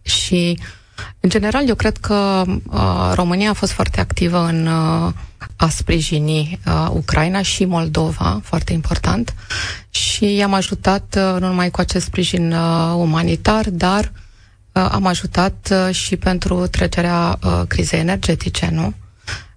și 0.03 0.59
uh, 0.61 0.67
în 1.20 1.28
general, 1.30 1.68
eu 1.68 1.74
cred 1.74 1.96
că 1.96 2.44
uh, 2.46 3.12
România 3.14 3.50
a 3.50 3.52
fost 3.52 3.72
foarte 3.72 4.00
activă 4.00 4.38
în 4.44 4.66
uh, 4.66 5.12
a 5.56 5.68
sprijini 5.68 6.58
uh, 6.66 6.88
Ucraina 6.90 7.42
și 7.42 7.64
Moldova, 7.64 8.40
foarte 8.42 8.72
important, 8.72 9.34
și 9.90 10.34
i-am 10.34 10.54
ajutat 10.54 11.16
uh, 11.18 11.40
nu 11.40 11.46
numai 11.46 11.70
cu 11.70 11.80
acest 11.80 12.04
sprijin 12.04 12.52
uh, 12.52 12.92
umanitar, 12.96 13.70
dar 13.70 14.12
uh, 14.72 14.88
am 14.90 15.06
ajutat 15.06 15.68
uh, 15.88 15.94
și 15.94 16.16
pentru 16.16 16.66
trecerea 16.66 17.38
uh, 17.44 17.62
crizei 17.68 17.98
energetice, 18.00 18.68
nu? 18.72 18.86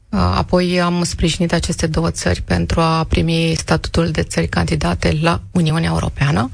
Uh, 0.10 0.20
apoi 0.20 0.82
am 0.82 1.03
sprijinit 1.03 1.53
aceste 1.53 1.88
două 1.88 2.12
țări 2.12 2.41
pentru 2.41 2.82
a 2.82 3.03
primi 3.03 3.53
statutul 3.58 4.12
de 4.12 4.24
țări 4.24 4.48
candidate 4.48 5.17
la 5.22 5.41
Uniunea 5.51 5.89
Europeană, 5.89 6.50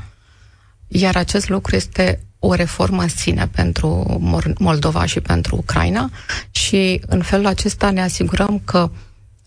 iar 0.87 1.15
acest 1.15 1.49
lucru 1.49 1.75
este 1.75 2.19
o 2.45 2.53
reformă 2.53 3.01
în 3.01 3.07
sine 3.07 3.47
pentru 3.51 4.19
Moldova 4.57 5.05
și 5.05 5.19
pentru 5.19 5.55
Ucraina 5.55 6.09
și 6.51 7.01
în 7.07 7.21
felul 7.21 7.45
acesta 7.45 7.91
ne 7.91 8.01
asigurăm 8.01 8.62
că 8.65 8.89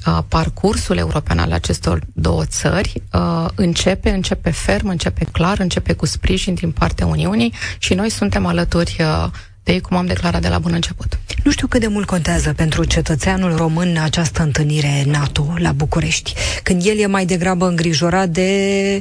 uh, 0.06 0.18
parcursul 0.28 0.96
european 0.96 1.38
al 1.38 1.52
acestor 1.52 2.00
două 2.12 2.44
țări 2.44 3.02
uh, 3.12 3.48
începe, 3.54 4.10
începe 4.10 4.50
ferm, 4.50 4.88
începe 4.88 5.24
clar, 5.32 5.58
începe 5.58 5.92
cu 5.92 6.06
sprijin 6.06 6.54
din 6.54 6.70
partea 6.70 7.06
Uniunii 7.06 7.52
și 7.78 7.94
noi 7.94 8.10
suntem 8.10 8.46
alături 8.46 8.96
uh, 9.00 9.30
de 9.62 9.72
ei, 9.72 9.80
cum 9.80 9.96
am 9.96 10.06
declarat 10.06 10.40
de 10.40 10.48
la 10.48 10.58
bun 10.58 10.72
început. 10.72 11.18
Nu 11.44 11.50
știu 11.50 11.66
cât 11.66 11.80
de 11.80 11.86
mult 11.86 12.06
contează 12.06 12.52
pentru 12.52 12.84
cetățeanul 12.84 13.56
român 13.56 13.96
această 13.96 14.42
întâlnire 14.42 15.02
NATO 15.06 15.54
la 15.58 15.72
București, 15.72 16.34
când 16.62 16.86
el 16.86 16.98
e 16.98 17.06
mai 17.06 17.26
degrabă 17.26 17.66
îngrijorat 17.66 18.28
de 18.28 19.00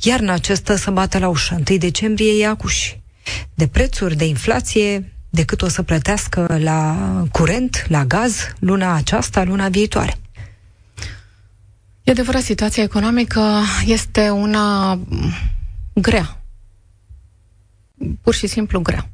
iarna 0.00 0.32
acestă 0.32 0.74
să 0.74 0.90
bată 0.90 1.18
la 1.18 1.28
ușă. 1.28 1.62
1 1.68 1.78
decembrie 1.78 2.42
e 2.42 2.46
acuși 2.46 2.99
de 3.54 3.66
prețuri, 3.66 4.16
de 4.16 4.24
inflație, 4.24 5.12
decât 5.30 5.62
o 5.62 5.68
să 5.68 5.82
plătească 5.82 6.56
la 6.58 6.96
curent, 7.32 7.84
la 7.88 8.04
gaz, 8.04 8.36
luna 8.58 8.94
aceasta, 8.94 9.44
luna 9.44 9.68
viitoare. 9.68 10.16
E 12.02 12.10
adevărat, 12.10 12.42
situația 12.42 12.82
economică 12.82 13.62
este 13.86 14.30
una 14.30 14.98
grea. 15.94 16.40
Pur 18.22 18.34
și 18.34 18.46
simplu 18.46 18.80
grea. 18.80 19.08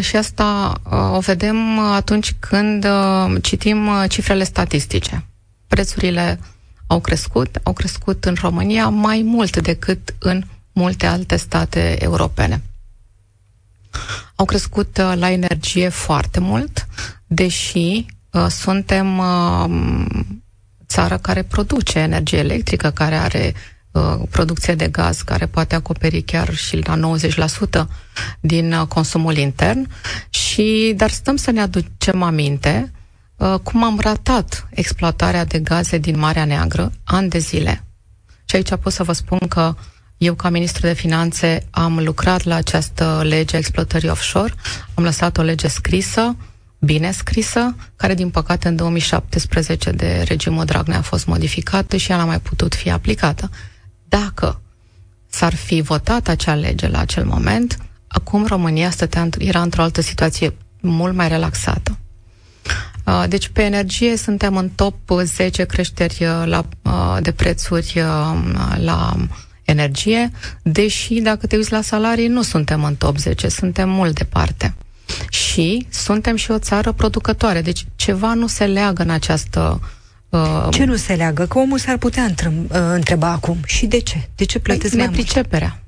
Și 0.00 0.16
asta 0.16 0.80
uh, 0.84 1.16
o 1.16 1.18
vedem 1.18 1.78
atunci 1.78 2.34
când 2.38 2.84
uh, 2.84 3.42
citim 3.42 3.86
uh, 3.86 4.04
cifrele 4.08 4.44
statistice. 4.44 5.24
Prețurile 5.66 6.40
au 6.86 7.00
crescut, 7.00 7.58
au 7.62 7.72
crescut 7.72 8.24
în 8.24 8.34
România 8.40 8.88
mai 8.88 9.22
mult 9.24 9.56
decât 9.62 10.14
în 10.18 10.42
multe 10.72 11.06
alte 11.06 11.36
state 11.36 12.02
europene 12.02 12.62
au 14.34 14.44
crescut 14.44 14.98
uh, 14.98 15.12
la 15.16 15.30
energie 15.30 15.88
foarte 15.88 16.40
mult, 16.40 16.86
deși 17.26 18.06
uh, 18.32 18.46
suntem 18.48 19.18
uh, 19.18 20.04
țară 20.86 21.18
care 21.18 21.42
produce 21.42 21.98
energie 21.98 22.38
electrică, 22.38 22.90
care 22.90 23.14
are 23.16 23.54
uh, 23.90 24.14
producție 24.30 24.74
de 24.74 24.88
gaz, 24.88 25.20
care 25.22 25.46
poate 25.46 25.74
acoperi 25.74 26.22
chiar 26.22 26.54
și 26.54 26.76
la 26.86 27.16
90% 27.84 27.84
din 28.40 28.72
uh, 28.72 28.86
consumul 28.86 29.36
intern. 29.36 29.90
Și, 30.30 30.92
dar 30.96 31.10
stăm 31.10 31.36
să 31.36 31.50
ne 31.50 31.60
aducem 31.60 32.22
aminte 32.22 32.92
uh, 33.36 33.54
cum 33.62 33.84
am 33.84 33.98
ratat 34.00 34.66
exploatarea 34.70 35.44
de 35.44 35.58
gaze 35.58 35.98
din 35.98 36.18
Marea 36.18 36.44
Neagră 36.44 36.92
ani 37.04 37.28
de 37.28 37.38
zile. 37.38 37.84
Și 38.44 38.56
aici 38.56 38.74
pot 38.82 38.92
să 38.92 39.02
vă 39.02 39.12
spun 39.12 39.38
că 39.48 39.74
uh, 39.76 39.82
eu, 40.18 40.34
ca 40.34 40.48
ministru 40.48 40.86
de 40.86 40.92
finanțe, 40.92 41.66
am 41.70 41.98
lucrat 41.98 42.42
la 42.44 42.54
această 42.54 43.22
lege 43.24 43.54
a 43.54 43.58
exploatării 43.58 44.08
offshore. 44.08 44.54
Am 44.94 45.04
lăsat 45.04 45.38
o 45.38 45.42
lege 45.42 45.68
scrisă, 45.68 46.36
bine 46.78 47.10
scrisă, 47.10 47.76
care, 47.96 48.14
din 48.14 48.30
păcate, 48.30 48.68
în 48.68 48.76
2017 48.76 49.90
de 49.90 50.24
regimul 50.26 50.64
Dragnea 50.64 50.98
a 50.98 51.02
fost 51.02 51.26
modificată 51.26 51.96
și 51.96 52.10
ea 52.10 52.16
n-a 52.16 52.24
mai 52.24 52.40
putut 52.40 52.74
fi 52.74 52.90
aplicată. 52.90 53.50
Dacă 54.08 54.60
s-ar 55.28 55.54
fi 55.54 55.80
votat 55.80 56.28
acea 56.28 56.54
lege 56.54 56.88
la 56.88 56.98
acel 56.98 57.24
moment, 57.24 57.78
acum 58.08 58.46
România 58.46 58.90
stătea, 58.90 59.28
era 59.38 59.62
într-o 59.62 59.82
altă 59.82 60.00
situație 60.00 60.54
mult 60.80 61.14
mai 61.14 61.28
relaxată. 61.28 61.98
Uh, 63.04 63.24
deci 63.28 63.48
pe 63.48 63.62
energie 63.62 64.16
suntem 64.16 64.56
în 64.56 64.68
top 64.68 64.94
10 65.22 65.64
creșteri 65.64 66.24
uh, 66.24 66.42
la, 66.44 66.64
uh, 66.82 67.16
de 67.20 67.32
prețuri 67.32 68.02
la 68.76 69.16
energie, 69.70 70.30
deși 70.62 71.20
dacă 71.20 71.46
te 71.46 71.56
uiți 71.56 71.72
la 71.72 71.80
salarii 71.80 72.28
nu 72.28 72.42
suntem 72.42 72.84
în 72.84 72.94
top 72.94 73.18
10, 73.18 73.48
suntem 73.48 73.88
mult 73.90 74.14
departe. 74.14 74.74
Și 75.28 75.86
suntem 75.90 76.36
și 76.36 76.50
o 76.50 76.58
țară 76.58 76.92
producătoare, 76.92 77.60
deci 77.60 77.86
ceva 77.96 78.34
nu 78.34 78.46
se 78.46 78.66
leagă 78.66 79.02
în 79.02 79.10
această 79.10 79.80
Uh, 80.30 80.66
ce 80.70 80.84
nu 80.84 80.96
se 80.96 81.14
leagă? 81.14 81.46
Că 81.46 81.58
omul 81.58 81.78
s-ar 81.78 81.96
putea 81.96 82.34
uh, 82.46 82.64
întreba 82.70 83.28
acum. 83.28 83.56
Și 83.66 83.86
de 83.86 83.98
ce? 83.98 84.28
De 84.34 84.44
ce 84.44 84.58
plătesc 84.58 84.88
păi, 84.88 84.98
mai 84.98 85.06
nepriceperea. 85.06 85.68
Mult? 85.68 85.82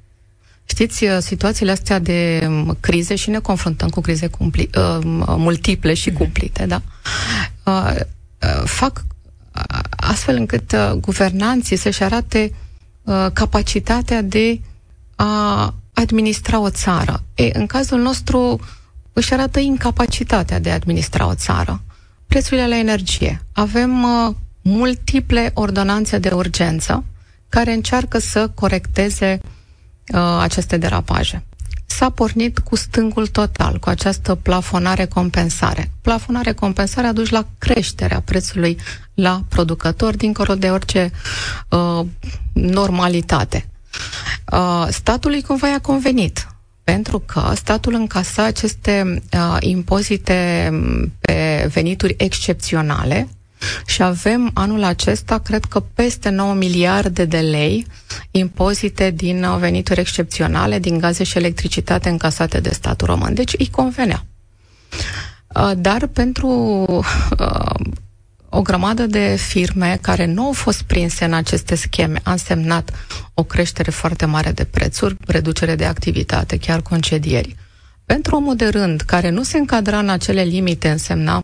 Știți, 0.64 1.04
uh, 1.04 1.18
situațiile 1.20 1.70
astea 1.70 1.98
de 1.98 2.46
um, 2.46 2.76
crize 2.80 3.14
și 3.14 3.30
ne 3.30 3.38
confruntăm 3.38 3.88
cu 3.88 4.00
crize 4.00 4.26
cumpli, 4.26 4.70
uh, 4.74 4.98
multiple 5.26 5.94
și 5.94 6.08
mhm. 6.08 6.18
cumplite, 6.18 6.66
da? 6.66 6.82
Uh, 7.64 7.94
uh, 7.94 8.62
fac 8.64 9.04
astfel 9.90 10.36
încât 10.36 10.72
uh, 10.72 10.90
guvernanții 10.90 11.76
să-și 11.76 12.02
arate 12.02 12.50
uh, 12.50 12.56
capacitatea 13.32 14.22
de 14.22 14.60
a 15.16 15.74
administra 15.94 16.58
o 16.58 16.70
țară. 16.70 17.22
E, 17.34 17.50
în 17.52 17.66
cazul 17.66 18.00
nostru 18.00 18.60
își 19.12 19.32
arată 19.32 19.58
incapacitatea 19.58 20.58
de 20.58 20.70
a 20.70 20.74
administra 20.74 21.26
o 21.26 21.34
țară. 21.34 21.82
Prețurile 22.26 22.68
la 22.68 22.76
energie. 22.76 23.42
Avem 23.52 24.02
uh, 24.02 24.34
multiple 24.62 25.50
ordonanțe 25.54 26.18
de 26.18 26.28
urgență 26.28 27.04
care 27.48 27.72
încearcă 27.72 28.18
să 28.18 28.48
corecteze 28.48 29.40
uh, 30.12 30.38
aceste 30.40 30.76
derapaje. 30.76 31.44
S-a 31.86 32.10
pornit 32.10 32.58
cu 32.58 32.76
stângul 32.76 33.26
total, 33.26 33.78
cu 33.78 33.88
această 33.88 34.34
plafonare 34.34 35.06
compensare. 35.06 35.90
Plafonare 36.02 36.52
compensare 36.52 37.06
a 37.06 37.12
dus 37.12 37.28
la 37.28 37.46
creșterea 37.58 38.20
prețului 38.20 38.78
la 39.20 39.42
producător, 39.48 40.16
dincolo 40.16 40.54
de 40.54 40.70
orice 40.70 41.10
uh, 41.68 42.06
normalitate. 42.52 43.68
Uh, 44.52 44.86
statului 44.90 45.42
cumva 45.42 45.68
i-a 45.68 45.80
convenit, 45.80 46.46
pentru 46.84 47.18
că 47.18 47.52
statul 47.54 47.94
încasa 47.94 48.44
aceste 48.44 49.22
uh, 49.32 49.56
impozite 49.60 50.70
pe 51.20 51.68
venituri 51.72 52.14
excepționale 52.18 53.28
și 53.86 54.02
avem 54.02 54.50
anul 54.54 54.82
acesta, 54.82 55.38
cred 55.38 55.64
că 55.64 55.80
peste 55.80 56.28
9 56.28 56.54
miliarde 56.54 57.24
de 57.24 57.38
lei 57.38 57.86
impozite 58.30 59.10
din 59.10 59.44
uh, 59.44 59.56
venituri 59.58 60.00
excepționale, 60.00 60.78
din 60.78 60.98
gaze 60.98 61.24
și 61.24 61.38
electricitate 61.38 62.08
încasate 62.08 62.60
de 62.60 62.70
statul 62.72 63.06
român. 63.06 63.34
Deci 63.34 63.54
îi 63.58 63.68
convenea. 63.70 64.24
Uh, 65.54 65.70
dar 65.76 66.06
pentru 66.06 66.48
uh, 66.88 67.74
o 68.52 68.62
grămadă 68.62 69.06
de 69.06 69.36
firme 69.38 69.98
care 70.00 70.24
nu 70.24 70.44
au 70.44 70.52
fost 70.52 70.82
prinse 70.82 71.24
în 71.24 71.32
aceste 71.32 71.74
scheme 71.74 72.20
a 72.22 72.30
însemnat 72.30 72.90
o 73.34 73.42
creștere 73.42 73.90
foarte 73.90 74.24
mare 74.24 74.52
de 74.52 74.64
prețuri, 74.64 75.16
reducere 75.26 75.74
de 75.74 75.84
activitate, 75.84 76.58
chiar 76.58 76.82
concedieri. 76.82 77.56
Pentru 78.04 78.36
omul 78.36 78.56
de 78.56 78.68
rând, 78.68 79.00
care 79.00 79.30
nu 79.30 79.42
se 79.42 79.58
încadra 79.58 79.98
în 79.98 80.08
acele 80.08 80.42
limite, 80.42 80.90
însemna 80.90 81.42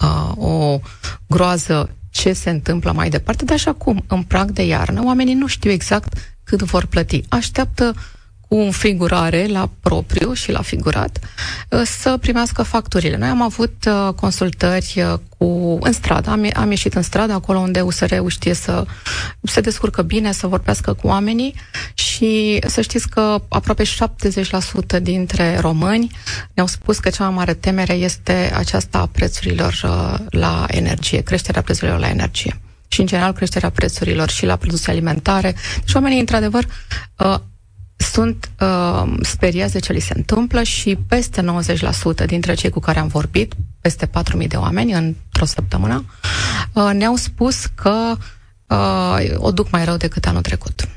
uh, 0.00 0.32
o 0.36 0.80
groază 1.26 1.90
ce 2.10 2.32
se 2.32 2.50
întâmplă 2.50 2.92
mai 2.92 3.10
departe, 3.10 3.44
dar 3.44 3.58
și 3.58 3.68
acum, 3.68 4.04
în 4.06 4.22
prag 4.22 4.50
de 4.50 4.62
iarnă, 4.62 5.02
oamenii 5.04 5.34
nu 5.34 5.46
știu 5.46 5.70
exact 5.70 6.36
cât 6.44 6.62
vor 6.62 6.86
plăti. 6.86 7.22
Așteaptă 7.28 7.94
cu 8.54 8.60
înfigurare 8.60 9.46
la 9.46 9.70
propriu 9.80 10.32
și 10.32 10.50
la 10.50 10.62
figurat 10.62 11.18
uh, 11.68 11.82
să 11.84 12.16
primească 12.16 12.62
facturile. 12.62 13.16
Noi 13.16 13.28
am 13.28 13.42
avut 13.42 13.86
uh, 13.86 14.14
consultări 14.14 14.94
uh, 14.96 15.18
cu, 15.38 15.78
în 15.80 15.92
stradă, 15.92 16.30
am, 16.30 16.50
am 16.54 16.70
ieșit 16.70 16.94
în 16.94 17.02
stradă, 17.02 17.32
acolo 17.32 17.58
unde 17.58 17.80
USR-ul 17.80 18.28
știe 18.28 18.54
să 18.54 18.84
se 19.42 19.60
descurcă 19.60 20.02
bine, 20.02 20.32
să 20.32 20.46
vorbească 20.46 20.92
cu 20.92 21.06
oamenii 21.06 21.54
și 21.94 22.60
să 22.66 22.80
știți 22.80 23.08
că 23.08 23.42
aproape 23.48 23.82
70% 24.98 25.02
dintre 25.02 25.58
români 25.58 26.10
ne-au 26.52 26.68
spus 26.68 26.98
că 26.98 27.10
cea 27.10 27.24
mai 27.24 27.34
mare 27.34 27.54
temere 27.54 27.92
este 27.92 28.52
aceasta 28.56 28.98
a 28.98 29.06
prețurilor 29.06 29.74
la 30.30 30.64
energie, 30.68 31.20
creșterea 31.20 31.62
prețurilor 31.62 32.00
la 32.00 32.08
energie 32.08 32.60
și, 32.88 33.00
în 33.00 33.06
general, 33.06 33.32
creșterea 33.32 33.70
prețurilor 33.70 34.30
și 34.30 34.46
la 34.46 34.56
produse 34.56 34.90
alimentare. 34.90 35.54
Deci 35.84 35.94
oamenii, 35.94 36.18
într-adevăr, 36.18 36.64
sunt 37.96 38.50
uh, 38.60 39.12
speriați 39.22 39.72
de 39.72 39.78
ce 39.78 39.92
li 39.92 40.00
se 40.00 40.12
întâmplă 40.16 40.62
și 40.62 40.98
peste 41.08 41.44
90% 42.22 42.26
dintre 42.26 42.54
cei 42.54 42.70
cu 42.70 42.80
care 42.80 42.98
am 42.98 43.06
vorbit, 43.06 43.54
peste 43.80 44.06
4.000 44.06 44.46
de 44.48 44.56
oameni 44.56 44.92
într-o 44.92 45.44
săptămână, 45.44 46.04
uh, 46.72 46.90
ne-au 46.92 47.14
spus 47.16 47.66
că 47.74 48.16
uh, 48.66 49.36
o 49.36 49.50
duc 49.50 49.70
mai 49.70 49.84
rău 49.84 49.96
decât 49.96 50.26
anul 50.26 50.42
trecut. 50.42 50.88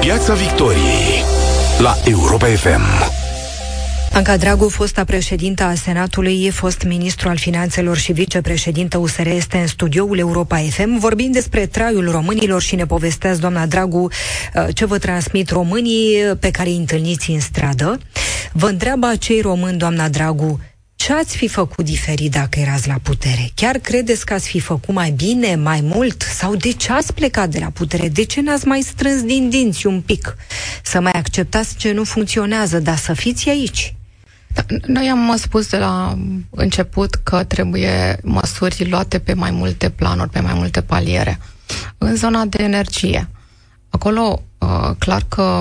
Piața 0.00 0.34
Victoriei 0.34 1.22
la 1.78 1.96
Europa 2.04 2.46
FM. 2.46 2.80
Anca 4.18 4.36
Dragu, 4.36 4.68
fosta 4.68 5.04
președintă 5.04 5.62
a 5.62 5.74
Senatului, 5.74 6.50
fost 6.50 6.82
ministru 6.82 7.28
al 7.28 7.36
finanțelor 7.36 7.96
și 7.96 8.12
vicepreședintă 8.12 8.98
USR, 8.98 9.26
este 9.26 9.58
în 9.58 9.66
studioul 9.66 10.18
Europa 10.18 10.56
FM. 10.56 10.98
Vorbim 10.98 11.30
despre 11.30 11.66
traiul 11.66 12.10
românilor 12.10 12.62
și 12.62 12.74
ne 12.74 12.86
povesteați, 12.86 13.40
doamna 13.40 13.66
Dragu, 13.66 14.02
uh, 14.02 14.66
ce 14.74 14.84
vă 14.84 14.98
transmit 14.98 15.50
românii 15.50 16.16
pe 16.40 16.50
care 16.50 16.68
îi 16.68 16.76
întâlniți 16.76 17.30
în 17.30 17.40
stradă. 17.40 17.98
Vă 18.52 18.66
întreabă 18.66 19.06
acei 19.06 19.40
români, 19.40 19.78
doamna 19.78 20.08
Dragu, 20.08 20.60
ce 20.96 21.12
ați 21.12 21.36
fi 21.36 21.48
făcut 21.48 21.84
diferit 21.84 22.30
dacă 22.30 22.60
erați 22.60 22.88
la 22.88 22.96
putere? 23.02 23.50
Chiar 23.54 23.78
credeți 23.78 24.26
că 24.26 24.34
ați 24.34 24.48
fi 24.48 24.60
făcut 24.60 24.94
mai 24.94 25.10
bine, 25.10 25.54
mai 25.54 25.80
mult? 25.82 26.22
Sau 26.22 26.56
de 26.56 26.72
ce 26.72 26.92
ați 26.92 27.14
plecat 27.14 27.48
de 27.48 27.58
la 27.58 27.70
putere? 27.72 28.08
De 28.08 28.24
ce 28.24 28.40
n-ați 28.40 28.66
mai 28.66 28.80
strâns 28.80 29.22
din 29.22 29.48
dinți 29.48 29.86
un 29.86 30.00
pic? 30.00 30.36
Să 30.82 31.00
mai 31.00 31.12
acceptați 31.12 31.76
ce 31.76 31.92
nu 31.92 32.04
funcționează, 32.04 32.78
dar 32.78 32.96
să 32.96 33.12
fiți 33.12 33.48
aici. 33.48 33.92
Da, 34.66 34.76
noi 34.86 35.08
am 35.08 35.36
spus 35.36 35.68
de 35.68 35.78
la 35.78 36.18
început 36.50 37.14
că 37.14 37.44
trebuie 37.44 38.18
măsuri 38.22 38.88
luate 38.88 39.18
pe 39.18 39.32
mai 39.32 39.50
multe 39.50 39.90
planuri, 39.90 40.30
pe 40.30 40.40
mai 40.40 40.54
multe 40.54 40.82
paliere. 40.82 41.38
În 41.98 42.16
zona 42.16 42.44
de 42.44 42.62
energie, 42.62 43.28
acolo 43.88 44.42
uh, 44.58 44.90
clar 44.98 45.24
că 45.28 45.60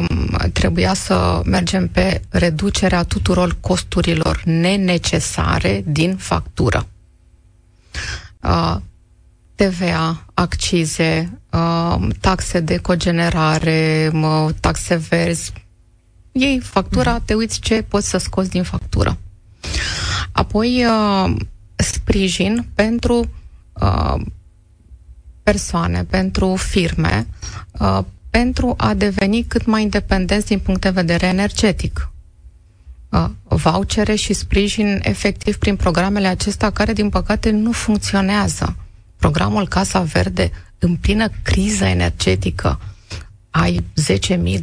trebuia 0.53 0.93
să 0.93 1.41
mergem 1.45 1.88
pe 1.88 2.21
reducerea 2.29 3.03
tuturor 3.03 3.57
costurilor 3.60 4.41
nenecesare 4.45 5.83
din 5.88 6.15
factură. 6.15 6.88
Uh, 8.41 8.75
TVA, 9.55 10.25
accize, 10.33 11.39
uh, 11.51 12.07
taxe 12.19 12.60
de 12.60 12.77
cogenerare, 12.77 14.12
taxe 14.60 14.95
verzi, 14.95 15.53
iei 16.39 16.60
factura, 16.60 17.19
te 17.19 17.34
uiți 17.34 17.60
ce 17.60 17.82
poți 17.82 18.10
să 18.10 18.17
scoți 18.17 18.50
din 18.50 18.63
factură. 18.63 19.17
Apoi, 20.32 20.86
uh, 20.86 21.36
sprijin 21.76 22.65
pentru 22.76 23.30
uh, 23.73 24.21
persoane, 25.43 26.04
pentru 26.04 26.56
firme, 26.56 27.28
uh, 27.80 28.00
pentru 28.30 28.73
a 28.78 28.93
deveni 28.93 29.43
cât 29.43 29.65
mai 29.65 29.82
independenți 29.82 30.45
din 30.45 30.60
punct 30.60 30.82
de 30.82 30.89
vedere 30.89 31.26
energetic. 31.26 32.10
Uh, 33.10 33.30
vouchere 33.43 34.15
și 34.15 34.34
sprijin 34.34 35.00
efectiv 35.04 35.58
prin 35.58 35.76
programele 35.76 36.28
acestea 36.28 36.69
care, 36.69 36.93
din 36.93 37.10
păcate, 37.10 37.50
nu 37.50 37.71
funcționează. 37.71 38.76
Programul 39.17 39.67
Casa 39.67 40.00
Verde, 40.02 40.52
în 40.80 40.95
plină 40.95 41.28
criză 41.43 41.86
energetică, 41.86 42.80
ai 43.60 43.84
10.000, 44.13 44.60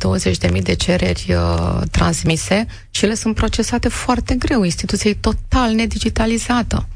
20.000 0.52 0.62
de 0.62 0.74
cereri 0.74 1.26
uh, 1.34 1.80
transmise 1.90 2.66
și 2.90 3.04
ele 3.04 3.14
sunt 3.14 3.34
procesate 3.34 3.88
foarte 3.88 4.34
greu. 4.34 4.62
Instituția 4.62 5.10
e 5.10 5.14
total 5.14 5.72
nedigitalizată. 5.72 6.88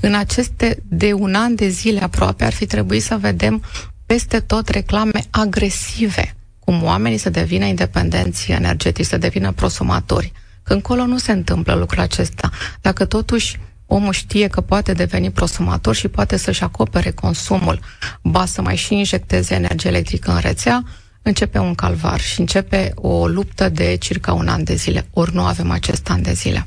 În 0.00 0.14
aceste 0.14 0.82
de 0.88 1.12
un 1.12 1.34
an 1.34 1.54
de 1.54 1.68
zile 1.68 2.00
aproape 2.00 2.44
ar 2.44 2.52
fi 2.52 2.66
trebuit 2.66 3.02
să 3.02 3.16
vedem 3.20 3.62
peste 4.06 4.40
tot 4.40 4.68
reclame 4.68 5.24
agresive, 5.30 6.34
cum 6.58 6.82
oamenii 6.82 7.18
să 7.18 7.30
devină 7.30 7.64
independenți 7.64 8.50
energetici, 8.50 9.06
să 9.06 9.16
devină 9.18 9.52
prosumatori. 9.52 10.32
Că 10.62 10.72
încolo 10.72 11.06
nu 11.06 11.18
se 11.18 11.32
întâmplă 11.32 11.74
lucrul 11.74 12.02
acesta. 12.02 12.50
Dacă 12.80 13.04
totuși 13.04 13.58
omul 13.86 14.12
știe 14.12 14.46
că 14.48 14.60
poate 14.60 14.92
deveni 14.92 15.30
prosumator 15.30 15.94
și 15.94 16.08
poate 16.08 16.36
să-și 16.36 16.62
acopere 16.62 17.10
consumul, 17.10 17.80
ba 18.22 18.44
să 18.44 18.62
mai 18.62 18.76
și 18.76 18.94
injecteze 18.94 19.54
energie 19.54 19.90
electrică 19.90 20.30
în 20.30 20.38
rețea, 20.38 20.84
începe 21.22 21.58
un 21.58 21.74
calvar 21.74 22.20
și 22.20 22.40
începe 22.40 22.92
o 22.94 23.26
luptă 23.26 23.68
de 23.68 23.96
circa 24.00 24.32
un 24.32 24.48
an 24.48 24.64
de 24.64 24.74
zile, 24.74 25.06
ori 25.10 25.34
nu 25.34 25.44
avem 25.44 25.70
acest 25.70 26.10
an 26.10 26.22
de 26.22 26.32
zile. 26.32 26.66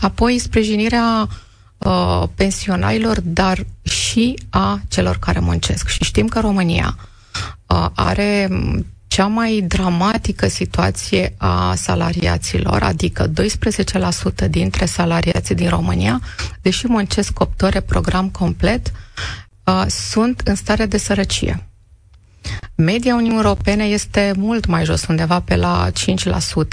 Apoi, 0.00 0.38
sprijinirea 0.38 1.28
uh, 1.78 2.22
pensionarilor, 2.34 3.20
dar 3.20 3.66
și 3.82 4.38
a 4.50 4.80
celor 4.88 5.18
care 5.18 5.38
muncesc. 5.38 5.88
Și 5.88 6.04
știm 6.04 6.28
că 6.28 6.40
România 6.40 6.96
uh, 7.66 7.86
are 7.94 8.48
cea 9.06 9.26
mai 9.26 9.64
dramatică 9.66 10.48
situație 10.48 11.34
a 11.36 11.74
salariaților, 11.74 12.82
adică 12.82 13.30
12% 14.44 14.50
dintre 14.50 14.84
salariații 14.84 15.54
din 15.54 15.68
România, 15.68 16.20
deși 16.62 16.88
muncesc 16.88 17.40
8 17.40 17.62
ore 17.62 17.80
program 17.80 18.28
complet, 18.28 18.92
uh, 19.64 19.84
sunt 19.88 20.40
în 20.44 20.54
stare 20.54 20.86
de 20.86 20.98
sărăcie. 20.98 21.69
Media 22.74 23.14
Uniunii 23.14 23.36
Europene 23.36 23.84
este 23.84 24.32
mult 24.36 24.66
mai 24.66 24.84
jos, 24.84 25.06
undeva 25.06 25.40
pe 25.40 25.56
la 25.56 25.90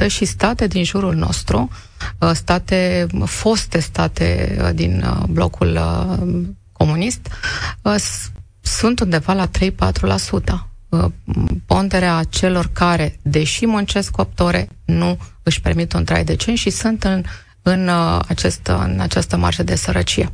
5% 0.06 0.08
și 0.08 0.26
state 0.26 0.68
din 0.68 0.84
jurul 0.84 1.16
nostru, 1.16 1.70
uh, 2.20 2.32
state, 2.34 3.08
foste 3.26 3.80
state 3.80 4.58
uh, 4.62 4.70
din 4.74 5.04
uh, 5.08 5.24
blocul 5.30 5.80
comunist, 6.72 7.28
sunt 8.62 9.00
undeva 9.00 9.34
la 9.34 9.50
3-4%. 9.50 10.68
Ponderea 11.66 12.24
celor 12.30 12.70
care, 12.74 13.20
deși 13.22 13.66
muncesc 13.66 14.18
8 14.18 14.40
ore, 14.40 14.70
nu 14.86 15.18
își 15.44 15.62
permit 15.62 15.94
un 15.94 16.04
trai 16.04 16.24
decent 16.24 16.58
și 16.58 16.70
sunt 16.70 17.04
în, 17.04 17.24
în, 17.62 17.90
acest, 18.28 18.68
în 18.68 19.00
această 19.00 19.38
marjă 19.38 19.64
de 19.64 19.76
sărăcie. 19.76 20.34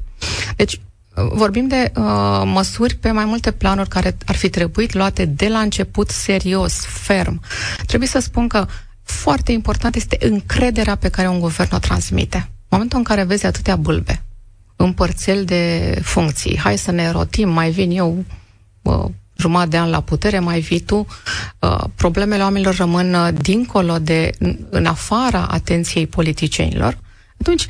Deci, 0.56 0.80
Vorbim 1.16 1.68
de 1.68 1.92
uh, 1.96 2.42
măsuri 2.46 2.96
pe 2.96 3.12
mai 3.12 3.26
multe 3.26 3.52
planuri 3.52 3.90
care 3.90 4.18
ar 4.26 4.36
fi 4.36 4.50
trebuit 4.50 4.94
luate 4.94 5.26
de 5.26 5.48
la 5.48 5.60
început 5.60 6.10
serios, 6.10 6.86
ferm. 6.86 7.42
Trebuie 7.86 8.10
să 8.10 8.20
spun 8.20 8.48
că 8.48 8.66
foarte 9.04 9.52
important 9.52 9.96
este 9.96 10.18
încrederea 10.20 10.96
pe 10.96 11.10
care 11.10 11.28
un 11.28 11.40
guvern 11.40 11.76
o 11.76 11.78
transmite. 11.80 12.38
În 12.38 12.68
momentul 12.70 12.98
în 12.98 13.04
care 13.04 13.24
vezi 13.24 13.46
atâtea 13.46 13.76
bâlbe, 13.76 14.24
împărțel 14.76 15.46
de 15.46 15.96
funcții, 16.04 16.58
hai 16.60 16.78
să 16.78 16.92
ne 16.92 17.12
rotim, 17.12 17.50
mai 17.50 17.72
vin 17.72 17.92
eu 17.92 18.26
uh, 18.82 19.06
jumătate 19.38 19.70
de 19.70 19.78
an 19.78 19.90
la 19.90 20.02
putere, 20.02 20.40
mai 20.40 20.60
vii 20.60 20.80
tu, 20.80 21.06
uh, 21.60 21.84
problemele 21.96 22.44
oamenilor 22.44 22.76
rămân 22.76 23.14
uh, 23.14 23.28
dincolo 23.42 24.00
de, 24.00 24.32
în 24.70 24.86
afara 24.86 25.46
atenției 25.48 26.08
politicienilor, 26.08 26.98
atunci 27.40 27.68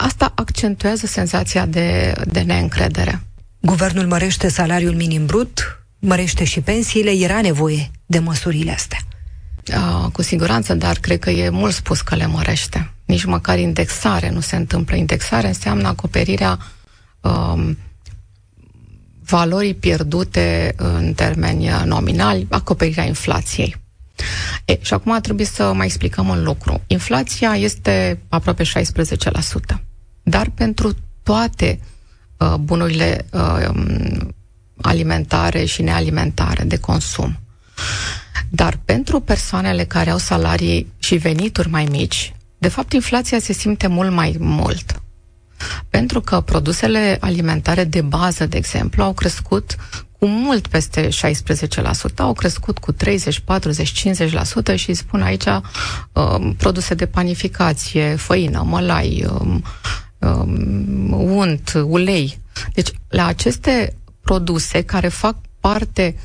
asta 0.00 0.32
accentuează 0.34 1.06
senzația 1.06 1.66
de, 1.66 2.12
de 2.26 2.40
neîncredere. 2.40 3.22
Guvernul 3.60 4.06
mărește 4.06 4.48
salariul 4.48 4.94
minim 4.94 5.26
brut, 5.26 5.82
mărește 5.98 6.44
și 6.44 6.60
pensiile, 6.60 7.10
era 7.10 7.40
nevoie 7.40 7.90
de 8.06 8.18
măsurile 8.18 8.70
astea. 8.70 8.98
Uh, 9.74 10.10
cu 10.12 10.22
siguranță, 10.22 10.74
dar 10.74 10.98
cred 10.98 11.18
că 11.18 11.30
e 11.30 11.48
mult 11.48 11.74
spus 11.74 12.00
că 12.00 12.14
le 12.14 12.26
mărește. 12.26 12.90
Nici 13.04 13.24
măcar 13.24 13.58
indexare 13.58 14.30
nu 14.30 14.40
se 14.40 14.56
întâmplă. 14.56 14.96
Indexare 14.96 15.46
înseamnă 15.46 15.88
acoperirea 15.88 16.58
uh, 17.20 17.70
valorii 19.24 19.74
pierdute 19.74 20.74
în 20.76 21.12
termeni 21.12 21.70
nominali, 21.84 22.46
acoperirea 22.50 23.04
inflației. 23.04 23.76
E, 24.64 24.78
și 24.80 24.94
acum 24.94 25.18
trebuie 25.20 25.46
să 25.46 25.72
mai 25.72 25.86
explicăm 25.86 26.28
un 26.28 26.42
lucru. 26.42 26.80
Inflația 26.86 27.56
este 27.56 28.20
aproape 28.28 28.62
16%, 28.62 28.68
dar 30.28 30.50
pentru 30.54 30.94
toate 31.22 31.80
uh, 32.36 32.54
bunurile 32.60 33.26
uh, 33.32 33.70
alimentare 34.80 35.64
și 35.64 35.82
nealimentare 35.82 36.64
de 36.64 36.78
consum. 36.78 37.38
Dar 38.48 38.78
pentru 38.84 39.20
persoanele 39.20 39.84
care 39.84 40.10
au 40.10 40.18
salarii 40.18 40.92
și 40.98 41.16
venituri 41.16 41.68
mai 41.68 41.84
mici, 41.90 42.32
de 42.58 42.68
fapt 42.68 42.92
inflația 42.92 43.38
se 43.38 43.52
simte 43.52 43.86
mult 43.86 44.10
mai 44.12 44.36
mult. 44.38 45.02
Pentru 45.90 46.20
că 46.20 46.40
produsele 46.40 47.16
alimentare 47.20 47.84
de 47.84 48.00
bază, 48.00 48.46
de 48.46 48.56
exemplu, 48.56 49.02
au 49.02 49.12
crescut 49.12 49.76
cu 50.18 50.26
mult 50.26 50.66
peste 50.66 51.08
16%, 51.08 52.14
au 52.16 52.32
crescut 52.32 52.78
cu 52.78 52.92
30, 52.92 53.38
40, 53.38 54.08
50% 54.72 54.74
și 54.74 54.94
spun 54.94 55.22
aici 55.22 55.44
uh, 55.44 56.50
produse 56.56 56.94
de 56.94 57.06
panificație, 57.06 58.14
făină, 58.14 58.62
mălai, 58.66 59.26
um, 59.30 59.62
um, 60.18 61.12
unt, 61.12 61.72
ulei. 61.84 62.38
Deci, 62.72 62.90
la 63.08 63.26
aceste 63.26 63.96
produse 64.20 64.82
care 64.82 65.08
fac 65.08 65.36
parte 65.60 66.16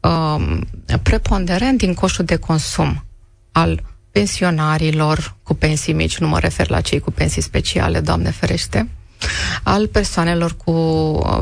um, 0.00 0.66
preponderent 1.02 1.78
din 1.78 1.94
coșul 1.94 2.24
de 2.24 2.36
consum 2.36 3.04
al 3.52 3.82
pensionarilor 4.10 5.36
cu 5.42 5.54
pensii 5.54 5.92
mici, 5.92 6.18
nu 6.18 6.28
mă 6.28 6.38
refer 6.38 6.70
la 6.70 6.80
cei 6.80 7.00
cu 7.00 7.10
pensii 7.10 7.42
speciale, 7.42 8.00
Doamne 8.00 8.30
ferește, 8.30 8.88
al 9.62 9.86
persoanelor 9.86 10.56
cu 10.64 10.72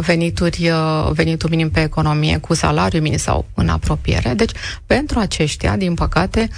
venituri, 0.00 0.70
uh, 0.70 1.10
venitul 1.12 1.50
minim 1.50 1.70
pe 1.70 1.82
economie, 1.82 2.38
cu 2.38 2.54
salariu 2.54 3.00
minim 3.00 3.18
sau 3.18 3.46
în 3.54 3.68
apropiere. 3.68 4.34
Deci, 4.34 4.52
pentru 4.86 5.18
aceștia, 5.18 5.76
din 5.76 5.94
păcate, 5.94 6.48
uh, 6.50 6.56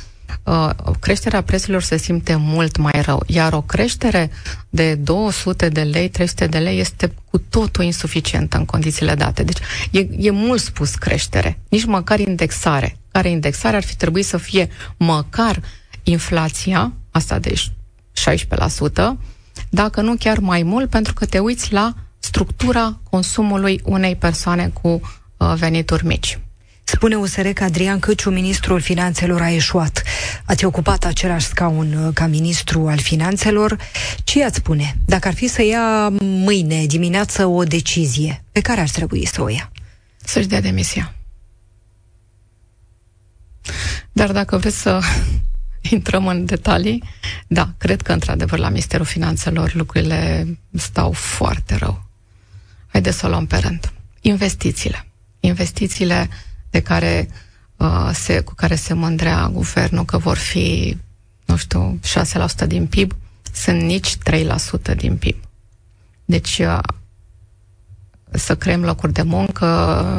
creșterea 1.00 1.42
prețurilor 1.42 1.82
se 1.82 1.96
simte 1.96 2.34
mult 2.34 2.76
mai 2.76 3.02
rău, 3.04 3.22
iar 3.26 3.52
o 3.52 3.60
creștere 3.60 4.30
de 4.70 4.94
200 4.94 5.68
de 5.68 5.82
lei, 5.82 6.08
300 6.08 6.46
de 6.46 6.58
lei 6.58 6.78
este 6.78 7.14
cu 7.30 7.38
totul 7.38 7.84
insuficientă 7.84 8.56
în 8.56 8.64
condițiile 8.64 9.14
date. 9.14 9.42
Deci 9.42 9.58
e, 9.90 10.06
e 10.18 10.30
mult 10.30 10.60
spus 10.60 10.94
creștere, 10.94 11.58
nici 11.68 11.84
măcar 11.84 12.18
indexare. 12.18 12.96
Care 13.10 13.28
indexare 13.30 13.76
ar 13.76 13.82
fi 13.82 13.96
trebuit 13.96 14.24
să 14.24 14.36
fie 14.36 14.68
măcar 14.96 15.60
inflația, 16.02 16.92
asta 17.10 17.38
de 17.38 17.54
16%, 17.54 17.62
dacă 19.68 20.00
nu 20.00 20.14
chiar 20.14 20.38
mai 20.38 20.62
mult, 20.62 20.90
pentru 20.90 21.14
că 21.14 21.24
te 21.26 21.38
uiți 21.38 21.72
la 21.72 21.94
structura 22.18 22.98
consumului 23.10 23.80
unei 23.84 24.16
persoane 24.16 24.70
cu 24.82 24.88
uh, 24.88 25.52
venituri 25.56 26.06
mici. 26.06 26.38
Spune 26.84 27.16
USR 27.16 27.46
că 27.48 27.64
Adrian 27.64 27.98
Căciu, 27.98 28.30
ministrul 28.30 28.80
finanțelor, 28.80 29.40
a 29.40 29.50
eșuat. 29.50 30.02
Ați 30.44 30.64
ocupat 30.64 31.04
același 31.04 31.46
scaun 31.46 31.92
uh, 31.92 32.14
ca 32.14 32.26
ministru 32.26 32.88
al 32.88 32.98
finanțelor. 32.98 33.76
Ce 34.24 34.44
ați 34.44 34.56
spune? 34.56 34.96
Dacă 35.04 35.28
ar 35.28 35.34
fi 35.34 35.48
să 35.48 35.62
ia 35.62 36.08
mâine 36.20 36.86
dimineață 36.86 37.46
o 37.46 37.64
decizie, 37.64 38.44
pe 38.52 38.60
care 38.60 38.80
ar 38.80 38.88
trebui 38.88 39.26
să 39.26 39.42
o 39.42 39.48
ia? 39.48 39.70
Să-și 40.24 40.46
dea 40.46 40.60
demisia. 40.60 41.14
Dar 44.12 44.32
dacă 44.32 44.56
vreți 44.56 44.80
să 44.80 45.00
intrăm 45.90 46.26
în 46.26 46.44
detalii, 46.44 47.02
da, 47.46 47.74
cred 47.78 48.02
că 48.02 48.12
într-adevăr 48.12 48.58
la 48.58 48.68
Ministerul 48.68 49.06
Finanțelor 49.06 49.74
lucrurile 49.74 50.46
stau 50.76 51.12
foarte 51.12 51.74
rău. 51.76 52.02
Haideți 52.86 53.18
să 53.18 53.26
o 53.26 53.28
luăm 53.28 53.46
pe 53.46 53.56
rând. 53.56 53.92
Investițiile. 54.20 55.06
Investițiile 55.40 56.28
de 56.72 56.80
care, 56.80 57.28
uh, 57.76 58.10
se, 58.12 58.40
cu 58.40 58.54
care 58.54 58.74
se 58.74 58.94
mândrea 58.94 59.48
guvernul 59.52 60.04
că 60.04 60.18
vor 60.18 60.36
fi, 60.36 60.96
nu 61.44 61.56
știu, 61.56 61.98
6% 62.64 62.66
din 62.66 62.86
PIB, 62.86 63.12
sunt 63.52 63.80
nici 63.80 64.16
3% 64.16 64.96
din 64.96 65.16
PIB. 65.16 65.36
Deci, 66.24 66.58
uh, 66.58 66.78
să 68.30 68.56
creăm 68.56 68.82
locuri 68.84 69.12
de 69.12 69.22
muncă, 69.22 69.66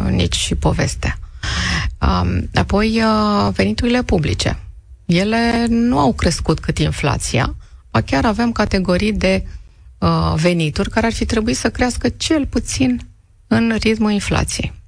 nici 0.10 0.36
și 0.36 0.56
povestea. 0.56 1.18
Um, 2.02 2.50
apoi, 2.54 3.02
uh, 3.02 3.54
veniturile 3.54 4.04
publice 4.04 4.58
ele 5.06 5.66
nu 5.70 6.00
au 6.00 6.14
crescut 6.14 6.60
cât 6.60 6.78
inflația, 6.78 7.56
ba 7.92 8.02
chiar 8.02 8.26
avem 8.26 8.52
categorii 8.52 9.14
de 9.14 9.46
uh, 9.98 10.34
venituri 10.36 10.90
care 10.90 11.06
ar 11.06 11.14
fi 11.14 11.26
trebuit 11.26 11.58
să 11.58 11.70
crească 11.70 12.10
cel 12.10 12.46
puțin 12.46 13.00
în 13.48 13.78
ritmul 13.80 14.12
inflației. 14.12 14.83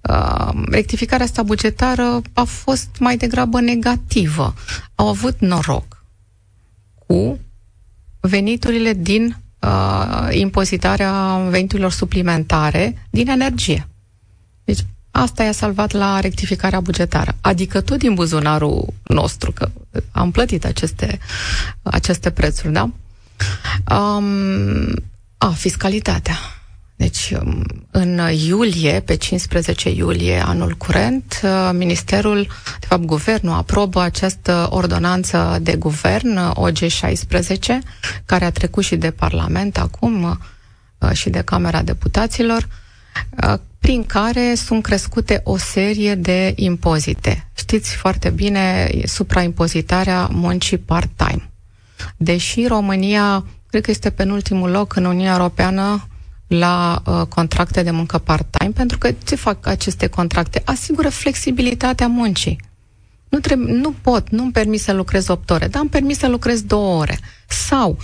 Uh, 0.00 0.62
rectificarea 0.70 1.24
asta 1.24 1.42
bugetară 1.42 2.22
a 2.32 2.42
fost 2.42 2.88
mai 2.98 3.16
degrabă 3.16 3.60
negativă. 3.60 4.54
Au 4.94 5.08
avut 5.08 5.40
noroc 5.40 6.04
cu 7.06 7.38
veniturile 8.20 8.92
din 8.92 9.36
uh, 9.60 10.28
impozitarea 10.30 11.36
veniturilor 11.36 11.92
suplimentare 11.92 13.06
din 13.10 13.28
energie. 13.28 13.88
Deci 14.64 14.84
Asta 15.10 15.42
i-a 15.44 15.52
salvat 15.52 15.92
la 15.92 16.20
rectificarea 16.20 16.80
bugetară. 16.80 17.36
Adică 17.40 17.80
tot 17.80 17.98
din 17.98 18.14
buzunarul 18.14 18.94
nostru, 19.02 19.52
că 19.52 19.70
am 20.10 20.30
plătit 20.30 20.64
aceste, 20.64 21.18
aceste 21.82 22.30
prețuri, 22.30 22.72
da? 22.72 22.90
Um, 23.96 24.94
a, 25.38 25.48
fiscalitatea. 25.48 26.36
Deci, 26.98 27.32
um, 27.44 27.62
în 27.90 28.20
iulie, 28.46 29.00
pe 29.00 29.14
15 29.14 29.90
iulie 29.90 30.40
anul 30.44 30.72
curent, 30.72 31.40
uh, 31.42 31.70
Ministerul, 31.72 32.42
de 32.80 32.86
fapt 32.86 33.04
Guvernul, 33.04 33.54
aprobă 33.54 34.00
această 34.00 34.66
ordonanță 34.70 35.58
de 35.62 35.76
guvern, 35.76 36.38
OG16, 36.54 37.78
care 38.26 38.44
a 38.44 38.50
trecut 38.50 38.84
și 38.84 38.96
de 38.96 39.10
Parlament 39.10 39.78
acum 39.78 40.38
uh, 40.98 41.10
și 41.12 41.30
de 41.30 41.40
Camera 41.42 41.82
Deputaților, 41.82 42.68
uh, 43.46 43.54
prin 43.78 44.04
care 44.04 44.54
sunt 44.54 44.82
crescute 44.82 45.40
o 45.44 45.56
serie 45.56 46.14
de 46.14 46.52
impozite. 46.56 47.48
Știți 47.54 47.94
foarte 47.96 48.30
bine 48.30 48.90
supraimpozitarea 49.04 50.26
muncii 50.32 50.78
part-time. 50.78 51.50
Deși 52.16 52.66
România, 52.66 53.44
cred 53.70 53.82
că 53.82 53.90
este 53.90 54.10
penultimul 54.10 54.70
loc 54.70 54.94
în 54.96 55.04
Uniunea 55.04 55.32
Europeană 55.32 56.08
la 56.48 57.02
uh, 57.06 57.22
contracte 57.28 57.82
de 57.82 57.90
muncă 57.90 58.18
part-time, 58.18 58.70
pentru 58.70 58.98
că 58.98 59.10
ce 59.24 59.34
fac 59.34 59.66
aceste 59.66 60.06
contracte? 60.06 60.62
Asigură 60.64 61.08
flexibilitatea 61.08 62.06
muncii. 62.06 62.60
Nu, 63.28 63.38
trebuie, 63.38 63.72
nu 63.72 63.94
pot, 64.02 64.30
nu-mi 64.30 64.52
permis 64.52 64.82
să 64.82 64.92
lucrez 64.92 65.28
8 65.28 65.50
ore, 65.50 65.66
dar 65.66 65.80
îmi 65.80 65.90
permis 65.90 66.18
să 66.18 66.28
lucrez 66.28 66.62
2 66.62 66.78
ore. 66.78 67.18
Sau 67.48 67.98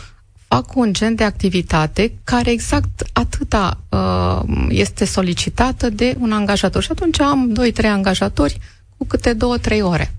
fac 0.48 0.76
un 0.76 0.92
gen 0.92 1.14
de 1.14 1.24
activitate 1.24 2.12
care 2.24 2.50
exact 2.50 3.02
atâta 3.12 3.80
uh, 3.88 4.66
este 4.68 5.04
solicitată 5.04 5.90
de 5.90 6.16
un 6.18 6.32
angajator. 6.32 6.82
Și 6.82 6.90
atunci 6.90 7.20
am 7.20 7.52
doi, 7.52 7.72
trei 7.72 7.90
angajatori 7.90 8.58
cu 8.96 9.04
câte 9.06 9.32
două, 9.32 9.58
trei 9.58 9.82
ore. 9.82 10.14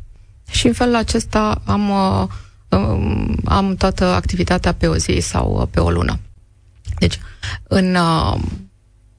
Și 0.52 0.68
în 0.68 0.74
felul 0.74 0.96
acesta 0.96 1.62
am, 1.66 1.90
uh, 1.90 2.28
uh, 2.70 3.36
am 3.46 3.76
toată 3.76 4.06
activitatea 4.06 4.74
pe 4.74 4.88
o 4.88 4.96
zi 4.96 5.18
sau 5.22 5.58
uh, 5.62 5.68
pe 5.72 5.80
o 5.80 5.90
lună. 5.92 6.20
Deci, 7.00 7.20
în, 7.64 7.96
uh, 7.96 8.40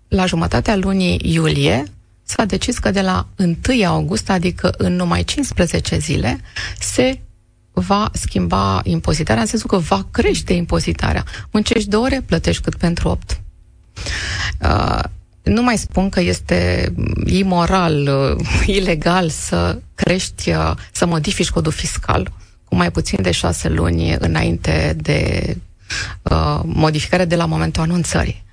la 0.09 0.27
jumătatea 0.27 0.77
lunii 0.77 1.21
iulie, 1.23 1.85
s-a 2.23 2.45
decis 2.45 2.79
că 2.79 2.91
de 2.91 3.01
la 3.01 3.27
1 3.37 3.87
august, 3.87 4.31
adică 4.31 4.75
în 4.77 4.97
numai 4.97 5.25
15 5.25 5.99
zile, 5.99 6.41
se 6.79 7.21
va 7.73 8.11
schimba 8.13 8.81
impozitarea, 8.85 9.43
în 9.43 9.49
sensul 9.49 9.69
că 9.69 9.77
va 9.77 10.07
crește 10.11 10.53
impozitarea. 10.53 11.25
Muncești 11.51 11.89
două 11.89 12.05
ore, 12.05 12.23
plătești 12.27 12.63
cât 12.63 12.75
pentru 12.75 13.09
opt. 13.09 13.41
Uh, 14.61 15.03
nu 15.43 15.63
mai 15.63 15.79
spun 15.79 16.09
că 16.09 16.21
este 16.21 16.93
imoral, 17.25 18.09
uh, 18.39 18.47
ilegal 18.77 19.29
să 19.29 19.79
crești, 19.95 20.51
uh, 20.51 20.73
să 20.93 21.07
modifici 21.07 21.51
codul 21.51 21.73
fiscal 21.73 22.33
cu 22.65 22.77
mai 22.77 22.91
puțin 22.91 23.19
de 23.23 23.31
șase 23.31 23.69
luni 23.69 24.13
înainte 24.13 24.97
de 25.01 25.57
uh, 26.22 26.61
modificare 26.64 27.25
de 27.25 27.37
la 27.37 27.44
momentul 27.44 27.83
anunțării. 27.83 28.44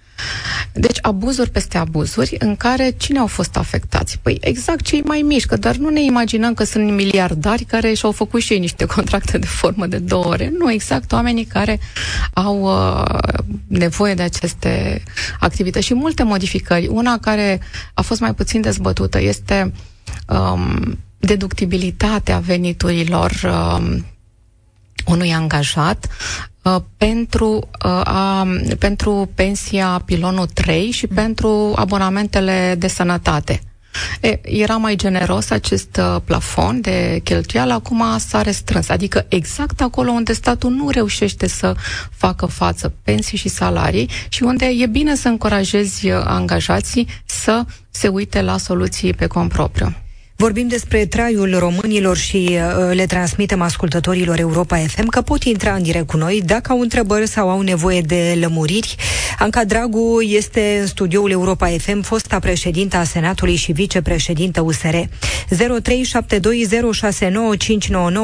Deci 0.74 0.98
abuzuri 1.02 1.50
peste 1.50 1.78
abuzuri 1.78 2.36
în 2.40 2.56
care 2.56 2.90
cine 2.98 3.20
au 3.20 3.28
fost 3.28 3.58
afectați? 3.58 4.20
Păi 4.22 4.38
exact 4.42 4.82
cei 4.82 5.02
mai 5.02 5.22
mici, 5.22 5.46
că 5.46 5.56
dar 5.56 5.76
nu 5.76 5.90
ne 5.90 6.04
imaginăm 6.04 6.54
că 6.54 6.64
sunt 6.64 6.92
miliardari 6.92 7.64
care 7.64 7.94
și-au 7.94 8.12
făcut 8.12 8.42
și 8.42 8.54
ei 8.54 8.60
niște 8.60 8.86
contracte 8.86 9.38
de 9.38 9.46
formă 9.46 9.86
de 9.88 9.98
două 9.98 10.26
ore. 10.26 10.54
Nu, 10.58 10.72
exact 10.72 11.12
oamenii 11.12 11.46
care 11.46 11.80
au 12.34 12.62
uh, 12.62 13.40
nevoie 13.68 14.14
de 14.14 14.22
aceste 14.22 15.04
activități 15.40 15.86
și 15.86 15.94
multe 15.94 16.24
modificări. 16.24 16.88
Una 16.88 17.18
care 17.18 17.60
a 17.94 18.02
fost 18.02 18.20
mai 18.20 18.34
puțin 18.34 18.62
dezbătută 18.62 19.22
este 19.22 19.74
um, 20.28 20.98
deductibilitatea 21.18 22.40
veniturilor 22.40 23.32
um, 23.44 24.06
unui 25.06 25.34
angajat 25.34 26.06
uh, 26.06 26.44
pentru, 26.98 27.54
uh, 27.86 28.02
a, 28.04 28.48
pentru 28.80 29.30
pensia 29.36 30.02
pilonul 30.06 30.46
3 30.48 30.92
și 30.92 31.08
pentru 31.08 31.74
abonamentele 31.76 32.76
de 32.78 32.88
sănătate. 32.88 33.62
E, 34.22 34.40
era 34.44 34.78
mai 34.78 34.96
generos 34.96 35.50
acest 35.50 35.98
uh, 36.00 36.22
plafon 36.26 36.82
de 36.82 37.22
cheltuială, 37.24 37.74
acum 37.74 38.04
s-a 38.18 38.42
restrâns. 38.42 38.90
Adică 38.90 39.26
exact 39.30 39.82
acolo 39.82 40.12
unde 40.12 40.34
statul 40.34 40.72
nu 40.72 40.90
reușește 40.90 41.48
să 41.48 41.76
facă 42.12 42.46
față 42.46 42.94
pensii 43.04 43.38
și 43.38 43.48
salarii 43.50 44.10
și 44.30 44.44
unde 44.44 44.66
e 44.66 44.86
bine 44.86 45.16
să 45.16 45.28
încurajezi 45.28 46.10
uh, 46.10 46.22
angajații 46.26 47.08
să 47.26 47.66
se 47.90 48.08
uite 48.08 48.42
la 48.42 48.58
soluții 48.58 49.14
pe 49.14 49.28
cont 49.28 49.50
propriu. 49.52 49.94
Vorbim 50.44 50.68
despre 50.68 51.06
traiul 51.06 51.58
românilor 51.60 52.18
și 52.18 52.50
uh, 52.50 52.58
le 52.94 53.06
transmitem 53.06 53.62
ascultătorilor 53.62 54.40
Europa 54.40 54.78
FM 54.78 55.08
că 55.08 55.22
pot 55.22 55.44
intra 55.44 55.74
în 55.74 55.84
direct 55.84 56.08
cu 56.08 56.18
noi 56.18 56.42
dacă 56.46 56.72
au 56.72 56.80
întrebări 56.80 57.28
sau 57.28 57.50
au 57.50 57.62
nevoie 57.62 58.02
de 58.02 58.38
lămuriri. 58.40 58.96
Anca 59.40 59.66
Dragu 59.66 60.22
este 60.22 60.78
în 60.82 60.88
studioul 60.88 61.32
Europa 61.32 61.68
FM, 61.68 62.02
fosta 62.02 62.40
președintă 62.40 62.98
a 62.98 63.04
Senatului 63.04 63.56
și 63.56 63.72
vicepreședintă 63.72 64.62
USR. 64.62 64.96
0372069599 64.96 65.08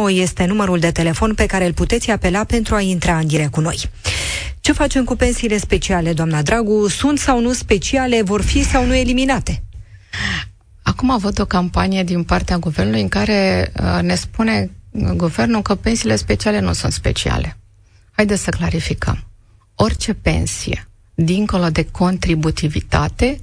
este 0.10 0.46
numărul 0.46 0.80
de 0.80 0.92
telefon 0.92 1.34
pe 1.34 1.46
care 1.46 1.66
îl 1.66 1.74
puteți 1.74 2.12
apela 2.12 2.44
pentru 2.44 2.76
a 2.76 2.82
intra 2.82 3.18
în 3.18 3.28
direct 3.28 3.52
cu 3.52 3.60
noi. 3.62 3.78
Ce 4.62 4.72
facem 4.72 5.04
cu 5.04 5.16
pensiile 5.16 5.58
speciale, 5.58 6.14
doamna 6.14 6.42
Dragu? 6.42 6.88
Sunt 6.88 7.20
sau 7.20 7.40
nu 7.42 7.54
speciale? 7.54 8.22
Vor 8.22 8.42
fi 8.42 8.64
sau 8.64 8.86
nu 8.86 8.96
eliminate? 8.96 9.64
Acum 11.02 11.18
văd 11.18 11.40
o 11.40 11.46
campanie 11.46 12.04
din 12.04 12.24
partea 12.24 12.58
guvernului 12.58 13.02
în 13.02 13.08
care 13.08 13.72
uh, 13.82 14.00
ne 14.02 14.16
spune 14.16 14.72
guvernul 15.16 15.62
că 15.62 15.76
pensiile 15.76 16.16
speciale 16.16 16.60
nu 16.60 16.74
sunt 16.74 16.92
speciale. 16.92 17.58
Haideți 18.12 18.44
să 18.44 18.50
clarificăm. 18.50 19.24
Orice 19.76 20.14
pensie, 20.14 20.88
dincolo 21.16 21.70
de 21.70 21.86
contributivitate, 21.92 23.40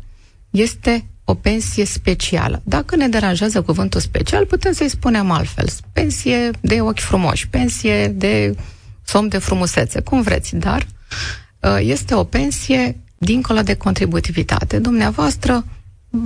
este 0.51 1.07
o 1.25 1.35
pensie 1.35 1.85
specială. 1.85 2.63
Dacă 2.65 2.97
ne 2.97 3.09
deranjează 3.09 3.63
cuvântul 3.63 4.01
special, 4.01 4.47
putem 4.47 4.73
să-i 4.73 4.89
spunem 4.89 5.31
altfel. 5.31 5.69
Pensie 5.93 6.51
de 6.61 6.81
ochi 6.81 7.01
frumoși, 7.01 7.49
pensie 7.49 8.09
de 8.09 8.57
somn 9.05 9.29
de 9.29 9.39
frumusețe, 9.39 10.01
cum 10.01 10.23
vreți, 10.23 10.57
dar 10.57 10.87
uh, 11.61 11.79
este 11.81 12.15
o 12.15 12.25
pensie 12.25 13.01
dincolo 13.19 13.61
de 13.61 13.75
contributivitate. 13.75 14.79
Dumneavoastră 14.79 15.65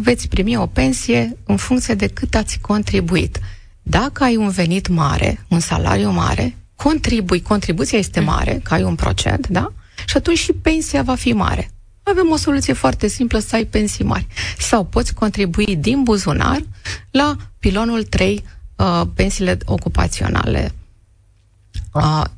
veți 0.02 0.28
primi 0.28 0.56
o 0.56 0.66
pensie 0.66 1.36
în 1.44 1.56
funcție 1.56 1.94
de 1.94 2.06
cât 2.06 2.34
ați 2.34 2.58
contribuit. 2.60 3.38
Dacă 3.82 4.24
ai 4.24 4.36
un 4.36 4.48
venit 4.48 4.88
mare, 4.88 5.44
un 5.48 5.60
salariu 5.60 6.10
mare, 6.10 6.56
contribui, 6.76 7.42
contribuția 7.42 7.98
este 7.98 8.20
mare, 8.20 8.60
că 8.62 8.74
ai 8.74 8.82
un 8.82 8.94
procent, 8.94 9.48
da? 9.48 9.72
Și 10.06 10.16
atunci 10.16 10.38
și 10.38 10.52
pensia 10.52 11.02
va 11.02 11.14
fi 11.14 11.32
mare. 11.32 11.70
Avem 12.02 12.30
o 12.30 12.36
soluție 12.36 12.72
foarte 12.72 13.06
simplă 13.06 13.38
să 13.38 13.54
ai 13.54 13.64
pensii 13.64 14.04
mari. 14.04 14.26
Sau 14.58 14.84
poți 14.84 15.14
contribui 15.14 15.76
din 15.76 16.02
buzunar 16.02 16.62
la 17.10 17.36
pilonul 17.58 18.02
3, 18.02 18.44
uh, 18.76 19.02
pensiile 19.14 19.58
ocupaționale 19.64 20.72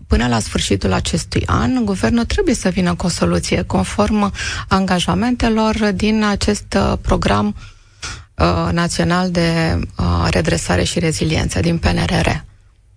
Până 0.06 0.28
la 0.28 0.38
sfârșitul 0.38 0.92
acestui 0.92 1.42
an, 1.46 1.84
guvernul 1.84 2.24
trebuie 2.24 2.54
să 2.54 2.68
vină 2.68 2.94
cu 2.94 3.06
o 3.06 3.08
soluție 3.08 3.62
conform 3.62 4.32
angajamentelor 4.68 5.90
din 5.94 6.24
acest 6.24 6.76
uh, 6.76 6.92
program 7.00 7.54
uh, 8.34 8.68
național 8.72 9.30
de 9.30 9.78
uh, 9.98 10.26
redresare 10.30 10.82
și 10.84 10.98
reziliență 10.98 11.60
din 11.60 11.78
PNRR. 11.78 12.28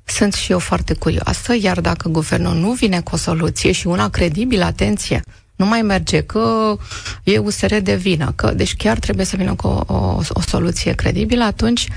Sunt 0.03 0.33
și 0.33 0.51
eu 0.51 0.59
foarte 0.59 0.93
curioasă, 0.93 1.55
iar 1.61 1.81
dacă 1.81 2.09
guvernul 2.09 2.55
nu 2.55 2.71
vine 2.71 3.01
cu 3.01 3.13
o 3.13 3.17
soluție 3.17 3.71
și 3.71 3.87
una 3.87 4.09
credibilă, 4.09 4.63
atenție, 4.63 5.21
nu 5.55 5.65
mai 5.65 5.81
merge, 5.81 6.21
că 6.21 6.75
e 7.23 7.37
USR 7.37 7.75
de 7.75 7.95
vină, 7.95 8.31
că 8.35 8.51
deci 8.51 8.75
chiar 8.75 8.99
trebuie 8.99 9.25
să 9.25 9.35
vină 9.35 9.55
cu 9.55 9.67
o, 9.67 9.83
o, 9.93 10.19
o 10.29 10.41
soluție 10.47 10.93
credibilă, 10.93 11.43
atunci 11.43 11.87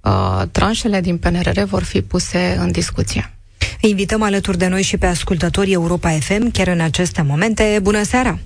uh, 0.00 0.42
tranșele 0.50 1.00
din 1.00 1.18
PNRR 1.18 1.60
vor 1.60 1.82
fi 1.82 2.02
puse 2.02 2.56
în 2.58 2.70
discuție. 2.70 3.35
Invităm 3.80 4.22
alături 4.22 4.58
de 4.58 4.68
noi 4.68 4.82
și 4.82 4.98
pe 4.98 5.06
ascultătorii 5.06 5.72
Europa 5.72 6.08
FM, 6.08 6.50
chiar 6.50 6.66
în 6.66 6.80
aceste 6.80 7.22
momente. 7.22 7.78
Bună 7.82 8.02
seara! 8.02 8.38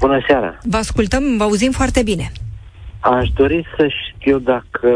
Bună 0.00 0.24
seara! 0.26 0.58
Vă 0.62 0.76
ascultăm, 0.76 1.36
vă 1.36 1.42
auzim 1.42 1.70
foarte 1.70 2.02
bine. 2.02 2.32
Aș 3.00 3.28
dori 3.28 3.66
să 3.76 3.88
știu 3.88 4.38
dacă 4.38 4.88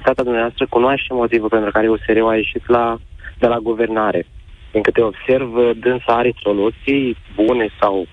stata 0.00 0.22
dumneavoastră 0.22 0.66
cunoaște 0.70 1.14
motivul 1.14 1.48
pentru 1.48 1.70
care 1.70 1.88
USR 1.88 2.18
a 2.28 2.36
ieșit 2.36 2.68
la, 2.68 2.98
de 3.38 3.46
la 3.46 3.58
guvernare. 3.58 4.26
Din 4.72 4.82
câte 4.82 5.00
observ, 5.00 5.50
dânsa 5.80 6.16
are 6.16 6.34
soluții 6.42 7.16
bune 7.34 7.68
sau 7.80 8.06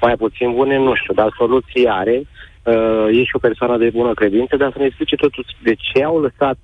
mai 0.00 0.16
puțin 0.16 0.52
bune, 0.52 0.78
nu 0.78 0.94
știu, 0.94 1.14
dar 1.14 1.34
soluții 1.36 1.88
are. 1.88 2.22
Uh, 2.62 3.06
e 3.18 3.24
și 3.24 3.36
o 3.36 3.38
persoană 3.38 3.76
de 3.76 3.90
bună 3.90 4.14
credință, 4.14 4.56
dar 4.56 4.70
să 4.72 4.78
ne 4.78 4.84
explice 4.84 5.16
totuși 5.16 5.56
de 5.62 5.74
ce 5.74 6.04
au 6.04 6.20
lăsat 6.20 6.58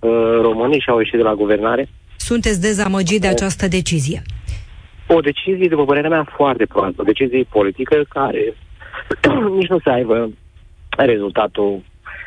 Uh, 0.00 0.10
românii 0.40 0.80
și-au 0.80 0.98
ieșit 0.98 1.16
de 1.16 1.22
la 1.22 1.34
guvernare. 1.34 1.88
Sunteți 2.16 2.60
dezamăgit 2.60 3.20
de 3.20 3.26
această 3.26 3.68
decizie? 3.68 4.22
O 5.06 5.20
decizie, 5.20 5.68
după 5.68 5.84
părerea 5.84 6.10
mea, 6.10 6.32
foarte 6.36 6.66
proastă. 6.66 7.00
O 7.00 7.04
decizie 7.04 7.44
politică 7.50 8.04
care 8.08 8.54
nici 9.58 9.68
nu 9.68 9.78
să 9.78 9.90
aibă 9.90 10.30
rezultatul 10.96 11.82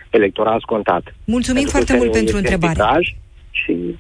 electoral 0.10 0.60
scontat. 0.60 1.16
Mulțumim 1.26 1.64
pentru 1.64 1.78
foarte 1.78 1.98
mult 1.98 2.12
pentru 2.12 2.38
întrebare. 2.38 3.16
Și 3.52 3.96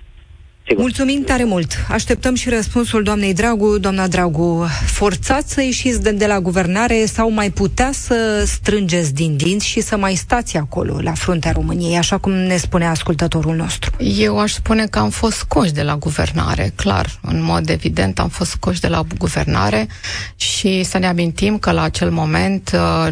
Sigur. 0.67 0.82
Mulțumim 0.82 1.23
tare 1.23 1.43
mult. 1.43 1.86
Așteptăm 1.89 2.36
și 2.36 2.49
răspunsul 2.49 3.04
doamnei 3.04 3.34
Dragu. 3.34 3.78
Doamna 3.78 4.08
Dragu, 4.08 4.65
forțați 4.86 5.54
să 5.54 5.62
ieșiți 5.62 6.02
de, 6.02 6.12
de 6.12 6.28
la 6.28 6.39
guvernare 6.39 7.06
sau 7.06 7.32
mai 7.32 7.49
putea 7.52 7.91
să 7.91 8.43
strângeți 8.45 9.13
din 9.13 9.38
dinți 9.38 9.67
și 9.67 9.82
să 9.82 9.97
mai 9.97 10.15
stați 10.15 10.58
acolo, 10.58 10.99
la 11.02 11.13
fruntea 11.13 11.52
României, 11.52 11.97
așa 11.97 12.17
cum 12.17 12.32
ne 12.32 12.58
spune 12.58 12.86
ascultătorul 12.86 13.56
nostru? 13.56 13.91
Eu 13.97 14.39
aș 14.39 14.52
spune 14.52 14.86
că 14.86 14.99
am 14.99 15.10
fost 15.10 15.38
scoși 15.38 15.73
de 15.73 15.82
la 15.82 15.95
guvernare, 15.95 16.71
clar. 16.76 17.19
În 17.21 17.43
mod 17.43 17.69
evident 17.69 18.19
am 18.19 18.30
fost 18.30 18.49
scoși 18.49 18.80
de 18.80 18.88
la 18.88 19.02
guvernare 19.17 19.88
și 20.36 20.84
să 20.84 20.97
ne 20.97 21.08
amintim 21.08 21.58
că 21.58 21.71
la 21.71 21.82
acel 21.82 22.12
moment 22.12 22.71
uh, 22.73 23.08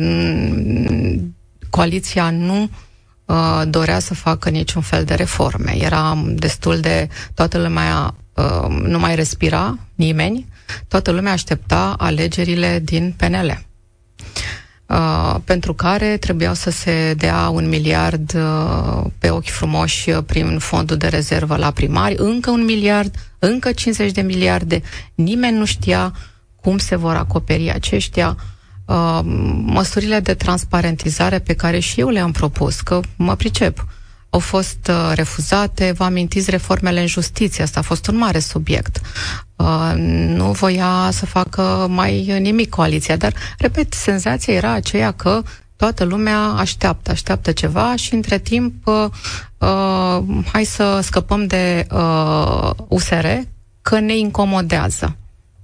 coaliția 1.70 2.30
nu 2.30 2.70
uh, 3.32 3.62
dorea 3.67 4.00
să 4.00 4.13
facă 4.13 4.50
niciun 4.50 4.82
fel 4.82 5.04
de 5.04 5.13
reforme. 5.13 5.76
Era 5.78 6.24
destul 6.26 6.80
de... 6.80 7.08
Toată 7.34 7.58
lumea 7.58 8.13
uh, 8.34 8.67
nu 8.82 9.00
mai 9.00 9.15
respira 9.15 9.78
nimeni, 9.96 10.48
toată 10.88 11.12
lumea 11.12 11.32
aștepta 11.32 11.96
alegerile 11.98 12.80
din 12.84 13.13
PNL. 13.17 13.65
Uh, 14.91 15.36
pentru 15.44 15.74
care 15.74 16.17
trebuiau 16.17 16.54
să 16.54 16.70
se 16.70 17.13
dea 17.17 17.50
un 17.50 17.70
miliard 17.70 18.34
uh, 18.36 19.04
pe 19.17 19.30
ochi 19.30 19.50
frumoși 19.50 20.10
uh, 20.10 20.24
prin 20.26 20.60
fondul 20.60 20.98
de 20.98 21.08
rezervă 21.08 21.56
la 21.56 21.72
primari, 21.72 22.15
încă 22.17 22.50
un 22.52 22.65
miliard, 22.65 23.15
încă 23.39 23.72
50 23.72 24.12
de 24.12 24.22
miliarde. 24.22 24.82
Nimeni 25.15 25.58
nu 25.58 25.65
știa 25.65 26.13
cum 26.62 26.78
se 26.78 26.96
vor 26.96 27.15
acoperi 27.15 27.72
aceștia 27.72 28.38
uh, 28.92 29.20
măsurile 29.66 30.20
de 30.20 30.34
transparentizare 30.34 31.40
pe 31.40 31.54
care 31.54 31.80
și 31.80 32.00
eu 32.00 32.10
le-am 32.10 32.32
propus, 32.32 32.82
că 32.82 33.00
mă 33.16 33.36
pricep. 33.36 33.86
au 34.30 34.40
fost 34.40 34.88
uh, 34.90 35.12
refuzate. 35.16 35.92
Vă 35.92 36.04
amintiți 36.04 36.50
reformele 36.50 37.00
în 37.00 37.08
justiție, 37.08 37.64
asta 37.64 37.80
a 37.80 37.84
fost 37.84 38.08
un 38.08 38.18
mare 38.18 38.40
subiect. 38.40 39.02
Uh, 39.56 39.94
nu 40.28 40.52
voia 40.52 41.10
să 41.12 41.26
facă 41.26 41.88
mai 41.90 42.38
nimic 42.40 42.70
coaliția, 42.70 43.16
dar, 43.16 43.34
repet, 43.58 43.94
senzația 43.94 44.54
era 44.54 44.72
aceea 44.72 45.12
că 45.12 45.42
toată 45.82 46.04
lumea 46.04 46.40
așteaptă, 46.40 47.12
așteaptă 47.12 47.52
ceva 47.52 47.96
și 47.96 48.14
între 48.14 48.38
timp 48.38 48.88
uh, 48.88 49.06
uh, 49.58 50.24
hai 50.52 50.64
să 50.64 51.00
scăpăm 51.04 51.46
de 51.48 51.88
uh, 51.92 52.70
USR 52.88 53.26
că 53.82 54.00
ne 54.00 54.18
incomodează. 54.18 55.16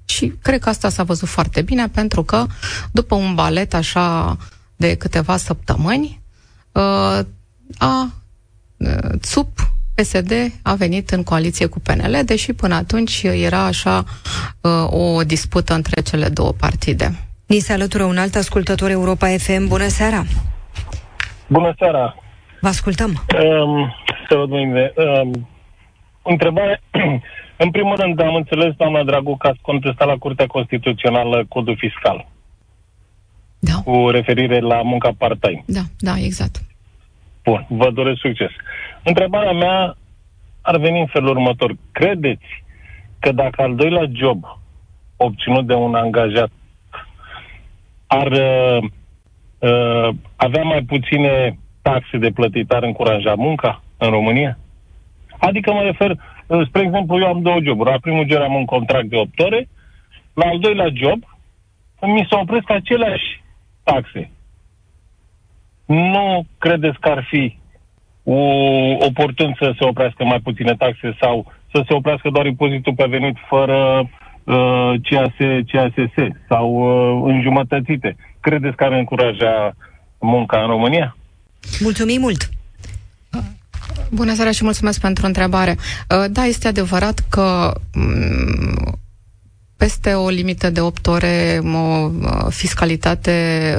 Și 0.07 0.33
cred 0.41 0.59
că 0.59 0.69
asta 0.69 0.89
s-a 0.89 1.03
văzut 1.03 1.27
foarte 1.27 1.61
bine 1.61 1.87
pentru 1.87 2.23
că 2.23 2.45
după 2.91 3.15
un 3.15 3.35
balet 3.35 3.73
așa 3.73 4.37
de 4.75 4.95
câteva 4.95 5.37
săptămâni 5.37 6.21
uh, 6.71 7.19
a 7.77 8.11
uh, 8.77 9.19
SUP 9.21 9.49
PSD 9.95 10.31
a 10.61 10.73
venit 10.73 11.09
în 11.09 11.23
coaliție 11.23 11.65
cu 11.65 11.79
PNL, 11.79 12.19
deși 12.25 12.53
până 12.53 12.75
atunci 12.75 13.23
era 13.23 13.59
așa 13.59 14.03
uh, 14.61 14.71
o 14.89 15.23
dispută 15.23 15.73
între 15.73 16.01
cele 16.01 16.29
două 16.29 16.51
partide. 16.51 17.27
Ni 17.45 17.59
se 17.59 17.73
alătură 17.73 18.03
un 18.03 18.17
alt 18.17 18.35
ascultător 18.35 18.89
Europa 18.89 19.27
FM. 19.37 19.67
Bună 19.67 19.87
seara! 19.87 20.23
Bună 21.47 21.73
seara! 21.77 22.15
Vă 22.61 22.67
ascultăm! 22.67 23.09
Um, 23.09 23.93
să 24.29 24.35
văd 24.35 24.49
mâine. 24.49 24.93
Um, 24.95 25.47
întrebare. 26.29 26.81
în 27.63 27.71
primul 27.71 27.95
rând, 27.95 28.21
am 28.21 28.35
înțeles, 28.35 28.73
doamna 28.73 29.03
Dragu, 29.03 29.37
că 29.37 29.47
ați 29.47 29.59
contestat 29.61 30.07
la 30.07 30.17
Curtea 30.17 30.47
Constituțională 30.47 31.45
codul 31.49 31.77
fiscal. 31.77 32.27
Da. 33.59 33.73
Cu 33.85 34.09
referire 34.09 34.59
la 34.59 34.81
munca 34.81 35.11
part-time. 35.17 35.63
Da, 35.65 35.81
da, 35.99 36.17
exact. 36.17 36.61
Bun, 37.43 37.65
vă 37.69 37.91
doresc 37.91 38.19
succes. 38.19 38.49
Întrebarea 39.03 39.51
mea 39.51 39.97
ar 40.61 40.77
veni 40.77 40.99
în 40.99 41.05
felul 41.05 41.29
următor. 41.29 41.75
Credeți 41.91 42.63
că 43.19 43.31
dacă 43.31 43.61
al 43.61 43.75
doilea 43.75 44.09
job 44.11 44.59
obținut 45.17 45.67
de 45.67 45.73
un 45.73 45.95
angajat 45.95 46.49
ar 48.07 48.31
uh, 48.31 48.83
uh, 49.59 50.09
avea 50.35 50.63
mai 50.63 50.81
puține 50.81 51.59
taxe 51.81 52.17
de 52.17 52.29
plătit, 52.29 52.71
ar 52.71 52.83
încuraja 52.83 53.33
munca 53.35 53.83
în 53.97 54.09
România? 54.09 54.57
Adică 55.39 55.71
mă 55.73 55.81
refer, 55.81 56.11
uh, 56.11 56.67
spre 56.67 56.81
exemplu, 56.81 57.19
eu 57.19 57.27
am 57.27 57.41
două 57.41 57.59
joburi. 57.63 57.89
La 57.89 57.97
primul 58.01 58.25
job 58.29 58.41
am 58.41 58.53
un 58.53 58.65
contract 58.65 59.05
de 59.05 59.15
8 59.15 59.39
ore, 59.39 59.69
la 60.33 60.45
al 60.45 60.59
doilea 60.59 60.89
job 60.93 61.23
mi 62.01 62.27
se 62.29 62.35
opresc 62.35 62.69
aceleași 62.69 63.43
taxe. 63.83 64.31
Nu 65.85 66.45
credeți 66.57 66.99
că 66.99 67.09
ar 67.09 67.25
fi 67.29 67.57
o, 68.23 68.35
oportun 69.05 69.55
să 69.59 69.73
se 69.79 69.85
oprească 69.85 70.23
mai 70.23 70.39
puține 70.39 70.75
taxe 70.75 71.15
sau 71.21 71.51
să 71.71 71.83
se 71.87 71.93
oprească 71.93 72.29
doar 72.29 72.45
impozitul 72.45 72.93
pe 72.95 73.05
venit 73.09 73.35
fără 73.47 74.09
uh, 74.43 74.93
CAS, 75.03 75.33
CASS 75.71 76.13
sau 76.49 76.73
uh, 76.73 77.31
înjumătățite. 77.33 78.15
Credeți 78.39 78.75
că 78.75 78.83
ar 78.83 78.91
încuraja 78.91 79.75
munca 80.19 80.61
în 80.61 80.67
România? 80.67 81.17
Mulțumim 81.79 82.21
mult! 82.21 82.56
Bună 84.09 84.35
seara 84.35 84.51
și 84.51 84.63
mulțumesc 84.63 84.99
pentru 84.99 85.25
întrebare. 85.25 85.77
Uh, 86.09 86.25
da, 86.29 86.45
este 86.45 86.67
adevărat 86.67 87.23
că 87.29 87.73
mm, 87.93 88.99
peste 89.77 90.13
o 90.13 90.29
limită 90.29 90.69
de 90.69 90.81
8 90.81 91.07
ore, 91.07 91.61
o 91.73 92.09
fiscalitate 92.49 93.31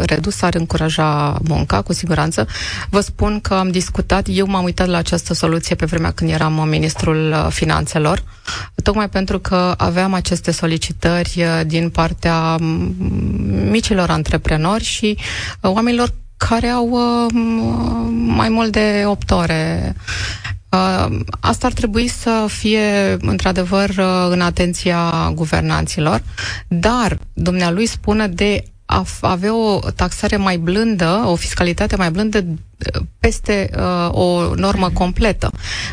redusă 0.06 0.44
ar 0.44 0.54
încuraja 0.54 1.38
munca, 1.48 1.82
cu 1.82 1.92
siguranță. 1.92 2.46
Vă 2.90 3.00
spun 3.00 3.40
că 3.40 3.54
am 3.54 3.70
discutat, 3.70 4.26
eu 4.30 4.46
m-am 4.46 4.64
uitat 4.64 4.86
la 4.86 4.96
această 4.96 5.34
soluție 5.34 5.74
pe 5.76 5.86
vremea 5.86 6.10
când 6.10 6.30
eram 6.30 6.68
ministrul 6.68 7.30
uh, 7.32 7.46
finanțelor, 7.50 8.22
tocmai 8.82 9.08
pentru 9.08 9.38
că 9.38 9.74
aveam 9.76 10.14
aceste 10.14 10.50
solicitări 10.50 11.34
uh, 11.36 11.60
din 11.66 11.90
partea 11.90 12.56
micilor 13.70 14.10
antreprenori 14.10 14.84
și 14.84 15.16
uh, 15.60 15.70
oamenilor 15.70 16.12
care 16.48 16.68
au 16.68 16.88
mai 18.26 18.48
mult 18.48 18.72
de 18.72 19.02
8 19.06 19.30
ore 19.30 19.94
Uh, 20.70 21.20
asta 21.40 21.66
ar 21.66 21.72
trebui 21.72 22.08
să 22.08 22.46
fie, 22.48 23.16
într-adevăr, 23.20 23.88
uh, 23.88 24.26
în 24.30 24.40
atenția 24.40 25.30
guvernanților, 25.34 26.22
dar 26.68 27.18
dumnealui 27.32 27.86
spune 27.86 28.28
de 28.28 28.64
a 28.84 29.04
avea 29.20 29.54
o 29.56 29.78
taxare 29.96 30.36
mai 30.36 30.56
blândă, 30.56 31.22
o 31.26 31.34
fiscalitate 31.34 31.96
mai 31.96 32.10
blândă 32.10 32.38
uh, 32.38 33.02
peste 33.18 33.70
uh, 33.76 34.08
o 34.10 34.54
normă 34.54 34.90
completă. 34.90 35.50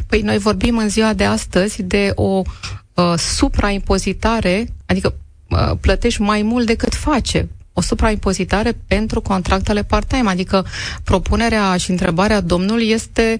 Păi 0.07 0.21
noi 0.21 0.37
vorbim 0.37 0.77
în 0.77 0.89
ziua 0.89 1.13
de 1.13 1.23
astăzi 1.23 1.83
de 1.83 2.11
o 2.15 2.41
uh, 2.93 3.13
supraimpozitare, 3.17 4.67
adică 4.85 5.13
uh, 5.49 5.71
plătești 5.81 6.21
mai 6.21 6.41
mult 6.41 6.65
decât 6.65 6.93
face 6.93 7.47
o 7.77 7.81
supraimpozitare 7.81 8.77
pentru 8.87 9.21
contractele 9.21 9.83
part-time, 9.83 10.29
adică 10.29 10.65
propunerea 11.03 11.77
și 11.77 11.91
întrebarea 11.91 12.41
domnului 12.41 12.89
este 12.89 13.39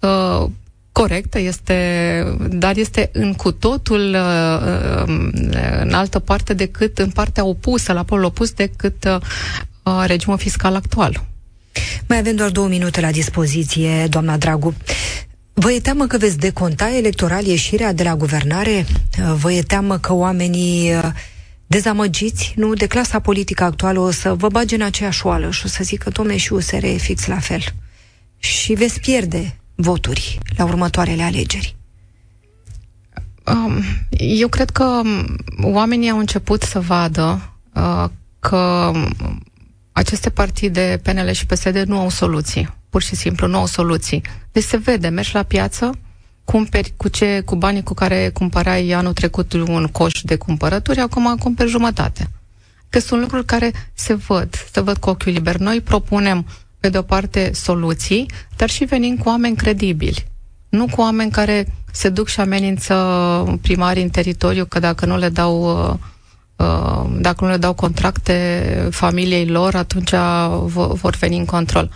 uh, 0.00 0.46
corectă, 0.92 1.38
este, 1.38 1.78
dar 2.50 2.76
este 2.76 3.10
în 3.12 3.32
cu 3.32 3.52
totul 3.52 4.14
uh, 4.14 5.04
uh, 5.06 5.28
în 5.80 5.92
altă 5.92 6.18
parte 6.18 6.54
decât 6.54 6.98
în 6.98 7.10
partea 7.10 7.44
opusă, 7.44 7.92
la 7.92 8.02
polul 8.02 8.24
opus 8.24 8.50
decât 8.50 9.04
uh, 9.04 10.04
regimul 10.06 10.38
fiscal 10.38 10.74
actual. 10.74 11.24
Mai 12.08 12.18
avem 12.18 12.36
doar 12.36 12.50
două 12.50 12.68
minute 12.68 13.00
la 13.00 13.10
dispoziție, 13.10 14.06
doamna 14.06 14.36
Dragu. 14.36 14.74
Vă 15.52 15.72
e 15.72 15.80
teamă 15.80 16.06
că 16.06 16.16
veți 16.16 16.38
deconta 16.38 16.96
electoral 16.96 17.44
ieșirea 17.44 17.92
de 17.92 18.02
la 18.02 18.16
guvernare? 18.16 18.86
Vă 19.34 19.52
e 19.52 19.62
teamă 19.62 19.98
că 19.98 20.12
oamenii 20.12 20.92
dezamăgiți, 21.74 22.52
nu, 22.56 22.74
de 22.74 22.86
clasa 22.86 23.20
politică 23.20 23.64
actuală 23.64 23.98
o 23.98 24.10
să 24.10 24.34
vă 24.34 24.48
bage 24.48 24.74
în 24.74 24.82
aceeași 24.82 25.26
oală 25.26 25.50
și 25.50 25.62
o 25.64 25.68
să 25.68 25.84
zică, 25.84 26.10
domne, 26.10 26.36
și 26.36 26.52
USR 26.52 26.84
e 26.84 26.96
fix 26.96 27.26
la 27.26 27.38
fel. 27.38 27.62
Și 28.38 28.72
veți 28.72 29.00
pierde 29.00 29.58
voturi 29.74 30.38
la 30.56 30.64
următoarele 30.64 31.22
alegeri? 31.22 31.76
Um, 33.46 33.82
eu 34.18 34.48
cred 34.48 34.70
că 34.70 34.84
um, 34.84 35.36
oamenii 35.62 36.10
au 36.10 36.18
început 36.18 36.62
să 36.62 36.80
vadă 36.80 37.52
uh, 37.72 38.04
că 38.40 38.90
um, 38.94 39.42
aceste 39.92 40.30
partide, 40.30 41.00
PNL 41.02 41.30
și 41.30 41.46
PSD, 41.46 41.76
nu 41.76 41.98
au 41.98 42.08
soluții. 42.08 42.74
Pur 42.90 43.02
și 43.02 43.14
simplu, 43.14 43.46
nu 43.46 43.58
au 43.58 43.66
soluții. 43.66 44.22
Deci 44.52 44.64
se 44.64 44.76
vede, 44.76 45.08
mergi 45.08 45.34
la 45.34 45.42
piață, 45.42 45.98
cumperi 46.44 46.92
cu 46.96 47.08
ce, 47.08 47.42
cu 47.44 47.56
banii 47.56 47.82
cu 47.82 47.94
care 47.94 48.30
cumpărai 48.34 48.90
anul 48.90 49.12
trecut 49.12 49.52
un 49.52 49.86
coș 49.86 50.20
de 50.22 50.36
cumpărături, 50.36 51.00
acum 51.00 51.36
cumperi 51.36 51.70
jumătate. 51.70 52.30
Că 52.88 52.98
sunt 52.98 53.20
lucruri 53.20 53.44
care 53.44 53.72
se 53.94 54.14
văd, 54.14 54.54
se 54.72 54.80
văd 54.80 54.96
cu 54.96 55.10
ochiul 55.10 55.32
liber. 55.32 55.56
Noi 55.56 55.80
propunem 55.80 56.46
pe 56.80 56.88
de 56.88 56.98
o 56.98 57.02
parte, 57.02 57.50
soluții, 57.54 58.30
dar 58.56 58.70
și 58.70 58.84
venim 58.84 59.16
cu 59.16 59.28
oameni 59.28 59.56
credibili. 59.56 60.26
Nu 60.68 60.86
cu 60.86 61.00
oameni 61.00 61.30
care 61.30 61.66
se 61.92 62.08
duc 62.08 62.28
și 62.28 62.40
amenință 62.40 63.58
primarii 63.62 64.02
în 64.02 64.08
teritoriu 64.08 64.64
că 64.64 64.78
dacă 64.78 65.06
nu 65.06 65.16
le 65.16 65.28
dau 65.28 65.62
uh, 65.62 65.94
uh, 66.56 67.10
dacă 67.20 67.44
nu 67.44 67.50
le 67.50 67.56
dau 67.56 67.72
contracte 67.72 68.88
familiei 68.90 69.46
lor, 69.46 69.74
atunci 69.74 70.10
vor 70.68 71.16
veni 71.16 71.36
în 71.36 71.44
control. 71.44 71.90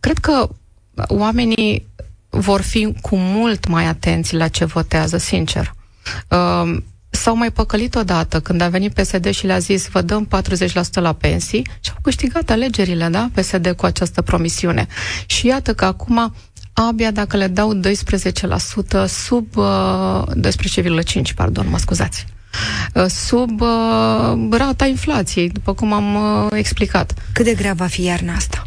Cred 0.00 0.18
că 0.18 0.48
oamenii 0.94 1.86
vor 2.34 2.60
fi 2.60 2.94
cu 3.00 3.16
mult 3.16 3.68
mai 3.68 3.86
atenți 3.86 4.34
la 4.34 4.48
ce 4.48 4.64
votează, 4.64 5.16
sincer. 5.16 5.74
Uh, 6.28 6.76
s-au 7.10 7.36
mai 7.36 7.50
păcălit 7.50 7.94
odată 7.94 8.40
când 8.40 8.60
a 8.60 8.68
venit 8.68 8.94
PSD 8.94 9.30
și 9.30 9.46
le-a 9.46 9.58
zis 9.58 9.88
vă 9.88 10.02
dăm 10.02 10.28
40% 10.36 10.92
la 10.92 11.12
pensii 11.12 11.66
și 11.80 11.90
au 11.90 11.98
câștigat 12.02 12.50
alegerile, 12.50 13.08
da, 13.08 13.28
PSD 13.34 13.72
cu 13.76 13.86
această 13.86 14.22
promisiune. 14.22 14.86
Și 15.26 15.46
iată 15.46 15.74
că 15.74 15.84
acum 15.84 16.34
abia 16.72 17.10
dacă 17.10 17.36
le 17.36 17.46
dau 17.46 17.80
12% 17.80 17.80
sub 19.06 19.56
uh, 19.56 20.22
12,5, 20.40 21.34
pardon, 21.34 21.66
mă 21.70 21.78
scuzați 21.78 22.26
uh, 22.94 23.06
sub 23.06 23.60
uh, 23.60 23.68
rata 24.50 24.86
inflației, 24.86 25.48
după 25.48 25.74
cum 25.74 25.92
am 25.92 26.14
uh, 26.14 26.48
explicat. 26.52 27.14
Cât 27.32 27.44
de 27.44 27.54
grea 27.54 27.72
va 27.72 27.86
fi 27.86 28.02
iarna 28.02 28.34
asta? 28.34 28.64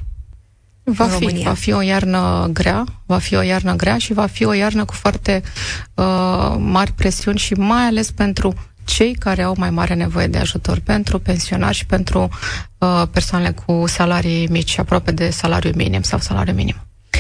Va 0.90 1.06
fi, 1.08 1.24
România. 1.24 1.44
va 1.50 1.54
fi 1.54 1.72
o 1.72 1.82
iarnă 1.82 2.50
grea, 2.54 2.84
va 3.06 3.18
fi 3.18 3.36
o 3.36 3.42
iarnă 3.42 3.76
grea 3.76 3.98
și 3.98 4.14
va 4.14 4.26
fi 4.26 4.46
o 4.46 4.54
iarnă 4.54 4.86
cu 4.86 4.94
foarte 4.94 5.42
uh, 5.94 6.56
mari 6.58 6.92
presiuni 6.92 7.38
și 7.38 7.54
mai 7.54 7.84
ales 7.84 8.12
pentru 8.12 8.54
cei 8.86 9.14
care 9.14 9.42
au 9.42 9.56
mai 9.58 9.70
mare 9.70 9.94
nevoie 9.94 10.28
de 10.28 10.38
ajutor, 10.38 10.80
pentru 10.80 11.20
pensionari 11.20 11.76
și 11.76 11.86
pentru 11.86 12.30
uh, 12.78 13.04
persoanele 13.12 13.52
cu 13.52 13.84
salarii 13.88 14.48
mici, 14.48 14.78
aproape 14.78 15.12
de 15.12 15.30
salariu 15.30 15.72
minim 15.76 16.02
sau 16.02 16.20
salariu 16.20 16.54
minim. 16.54 16.76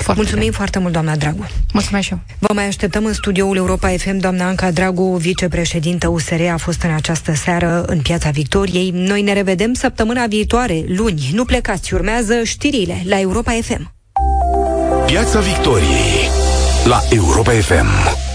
Foarte 0.07 0.21
Mulțumim 0.21 0.43
bine. 0.49 0.57
foarte 0.57 0.79
mult, 0.79 0.93
doamna 0.93 1.15
Dragu. 1.15 1.45
Mulțumesc 1.73 2.05
și 2.05 2.11
eu. 2.11 2.19
Vă 2.39 2.53
mai 2.53 2.67
așteptăm 2.67 3.05
în 3.05 3.13
studioul 3.13 3.55
Europa 3.55 3.87
FM. 3.97 4.17
Doamna 4.17 4.47
Anca 4.47 4.71
Dragu, 4.71 5.15
vicepreședintă 5.17 6.07
USR, 6.07 6.41
a 6.53 6.57
fost 6.57 6.81
în 6.81 6.91
această 6.91 7.33
seară 7.35 7.83
în 7.87 7.99
Piața 8.01 8.29
Victoriei. 8.29 8.89
Noi 8.93 9.21
ne 9.21 9.33
revedem 9.33 9.73
săptămâna 9.73 10.25
viitoare, 10.25 10.83
luni. 10.87 11.29
Nu 11.33 11.45
plecați, 11.45 11.93
urmează 11.93 12.43
știrile 12.43 13.01
la 13.05 13.19
Europa 13.19 13.51
FM. 13.61 13.93
Piața 15.05 15.39
Victoriei 15.39 16.29
La 16.85 16.99
Europa 17.09 17.51
FM. 17.51 18.25